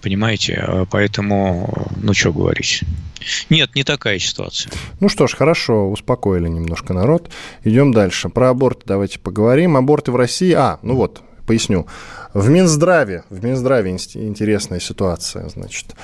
[0.00, 2.82] понимаете, поэтому, ну, что говорить.
[3.50, 4.72] Нет, не такая ситуация.
[5.00, 7.30] Ну что ж, хорошо, успокоили немножко народ.
[7.62, 8.28] Идем дальше.
[8.28, 9.76] Про аборт давайте поговорим.
[9.76, 10.52] Аборты в России...
[10.52, 11.86] А, ну вот, поясню.
[12.34, 15.94] В Минздраве, в Минздраве интересная ситуация, значит.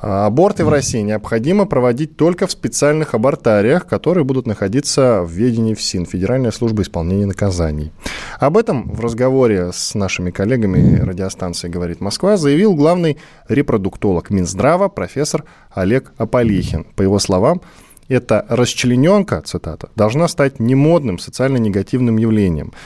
[0.00, 6.06] Аборты в России необходимо проводить только в специальных абортариях, которые будут находиться в ведении ФСИН,
[6.06, 7.92] Федеральная служба исполнения наказаний.
[8.40, 13.18] Об этом в разговоре с нашими коллегами радиостанции «Говорит Москва» заявил главный
[13.50, 16.86] репродуктолог Минздрава профессор Олег Аполихин.
[16.96, 17.60] По его словам,
[18.08, 22.72] эта расчлененка, цитата, должна стать немодным социально негативным явлением–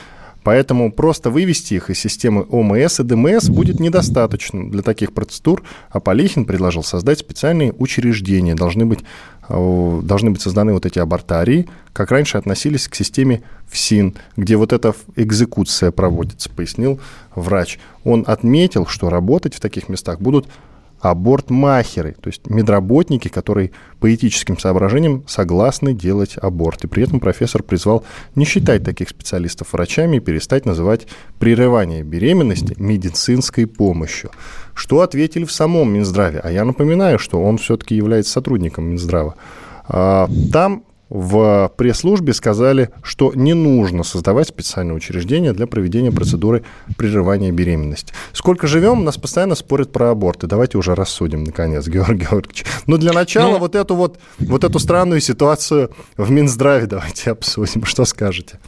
[0.49, 6.01] Поэтому просто вывести их из системы ОМС и ДМС будет недостаточно для таких процедур, а
[6.01, 8.55] Полихин предложил создать специальные учреждения.
[8.55, 9.01] Должны быть,
[9.51, 14.73] э, должны быть созданы вот эти абортарии, как раньше относились к системе ФСИН, где вот
[14.73, 16.99] эта экзекуция проводится, пояснил
[17.35, 17.79] врач.
[18.05, 20.49] Он отметил, что работать в таких местах будут
[21.01, 23.71] абортмахеры, то есть медработники, которые
[24.01, 26.85] по этическим соображениям согласны делать аборт.
[26.85, 31.07] И при этом профессор призвал не считать таких специалистов врачами и перестать называть
[31.39, 34.31] прерывание беременности медицинской помощью.
[34.75, 36.41] Что ответили в самом Минздраве?
[36.43, 39.35] А я напоминаю, что он все-таки является сотрудником Минздрава.
[39.89, 46.65] А, там в пресс-службе сказали, что не нужно создавать специальное учреждение для проведения процедуры
[46.97, 48.13] прерывания беременности.
[48.33, 50.47] Сколько живем, нас постоянно спорят про аборты.
[50.47, 52.65] Давайте уже рассудим, наконец, Георгий Георгиевич.
[52.87, 53.59] Но ну, для начала ну...
[53.59, 57.85] вот эту вот, вот эту странную ситуацию в Минздраве давайте обсудим.
[57.85, 58.59] Что скажете?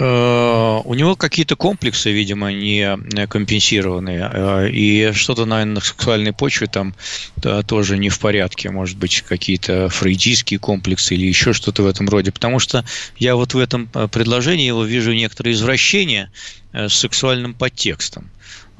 [0.00, 2.96] Э, у него какие-то комплексы, видимо, не
[3.26, 4.30] компенсированные.
[4.32, 6.94] Э, и что-то, наверное, на сексуальной почве там
[7.66, 8.70] тоже не в порядке.
[8.70, 12.32] Может быть, какие-то фрейдистские комплексы или еще что-то в этом роде.
[12.32, 12.84] Потому что
[13.18, 16.32] я вот в этом э, предложении его вижу некоторые извращения
[16.72, 18.30] с сексуальным подтекстом.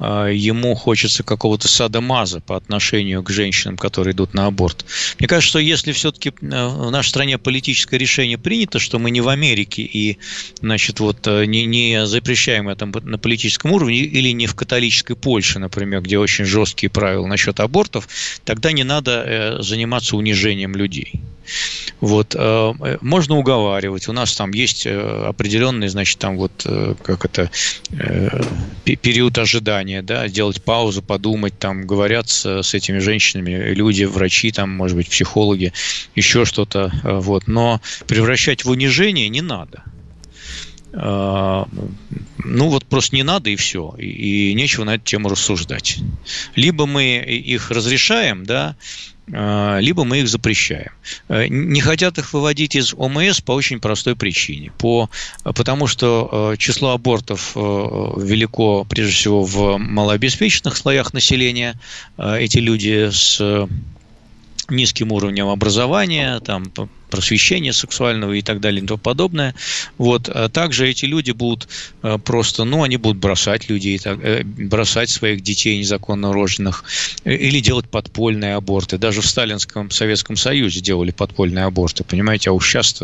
[0.03, 4.83] А, ему хочется какого-то садомаза по отношению к женщинам, которые идут на аборт.
[5.19, 9.21] Мне кажется, что если все-таки э, в нашей стране политическое решение принято, что мы не
[9.21, 10.17] в Америке и,
[10.59, 15.59] значит, вот э, не, не запрещаем это на политическом уровне или не в католической Польше,
[15.59, 18.07] например, где очень жесткие правила насчет абортов,
[18.43, 21.21] тогда не надо э, заниматься унижением людей.
[21.99, 22.35] Вот,
[23.01, 24.07] можно уговаривать.
[24.07, 26.65] У нас там есть определенный, значит, там вот,
[27.03, 27.51] как это,
[28.83, 34.51] период ожидания внимание, да, сделать паузу, подумать, там, говорят с, с этими женщинами люди, врачи,
[34.51, 35.73] там, может быть, психологи,
[36.15, 37.47] еще что-то, э, вот.
[37.47, 39.83] Но превращать в унижение не надо.
[40.93, 41.67] А,
[42.37, 45.99] ну вот просто не надо и все, и, нечего на эту тему рассуждать.
[46.55, 48.75] Либо мы их разрешаем, да,
[49.31, 50.91] либо мы их запрещаем.
[51.29, 54.71] Э, не хотят их выводить из ОМС по очень простой причине.
[54.77, 55.09] По,
[55.43, 61.79] потому что э, число абортов э, велико, прежде всего, в малообеспеченных слоях населения.
[62.17, 63.67] Эти люди с
[64.69, 66.65] низким уровнем образования, там,
[67.11, 69.53] просвещения сексуального и так далее и тому подобное.
[69.99, 70.29] Вот.
[70.29, 71.67] А также эти люди будут
[72.01, 76.83] э, просто, ну, они будут бросать людей, э, бросать своих детей незаконно рожденных
[77.25, 78.97] э, или делать подпольные аборты.
[78.97, 83.03] Даже в Сталинском Советском Союзе делали подпольные аборты, понимаете, а уж сейчас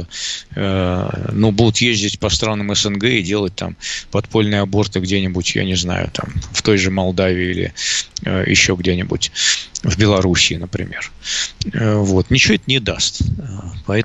[0.55, 3.75] ну, будут ездить по странам СНГ и делать там
[4.11, 7.73] подпольные аборты где-нибудь, я не знаю, там, в той же Молдавии или
[8.23, 9.31] еще где-нибудь
[9.83, 11.11] в Белоруссии, например.
[11.73, 12.29] Вот.
[12.29, 13.21] Ничего это не даст.
[13.85, 13.96] Поэтому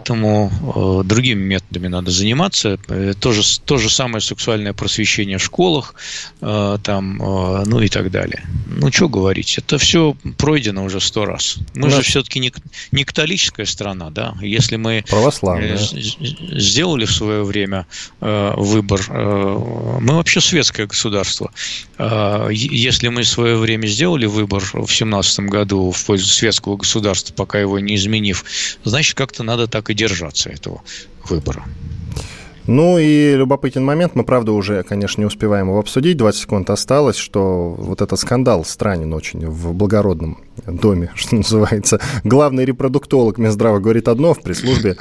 [0.51, 2.79] э, другими методами надо заниматься.
[2.89, 5.95] Э, то, же, то же самое сексуальное просвещение в школах,
[6.41, 8.43] э, там, э, ну и так далее.
[8.67, 11.59] Ну, что говорить, это все пройдено уже сто раз.
[11.75, 11.97] Мы да.
[11.97, 12.53] же все-таки не,
[12.91, 14.35] не католическая страна, да.
[14.41, 15.77] Если мы Православная.
[15.77, 17.87] Э, сделали в свое время
[18.21, 21.51] э, выбор, э, мы вообще светское государство.
[21.99, 27.35] Э, если мы в свое время сделали выбор в семнадцатом году в пользу светского государства,
[27.35, 28.45] пока его не изменив,
[28.85, 30.83] значит, как-то надо так так и держаться этого
[31.29, 31.65] выбора.
[32.69, 37.17] Ну и любопытный момент, мы, правда, уже, конечно, не успеваем его обсудить, 20 секунд осталось,
[37.17, 41.99] что вот этот скандал странен очень в благородном доме, что называется.
[42.23, 44.97] Главный репродуктолог Минздрава говорит одно, в пресс-службе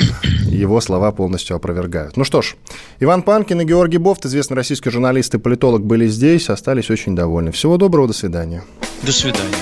[0.48, 2.18] его слова полностью опровергают.
[2.18, 2.56] Ну что ж,
[3.00, 7.52] Иван Панкин и Георгий Бофт, известный российский журналист и политолог, были здесь, остались очень довольны.
[7.52, 8.64] Всего доброго, до свидания.
[9.04, 9.62] До свидания.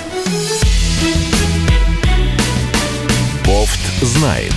[3.46, 4.54] Бофт знает.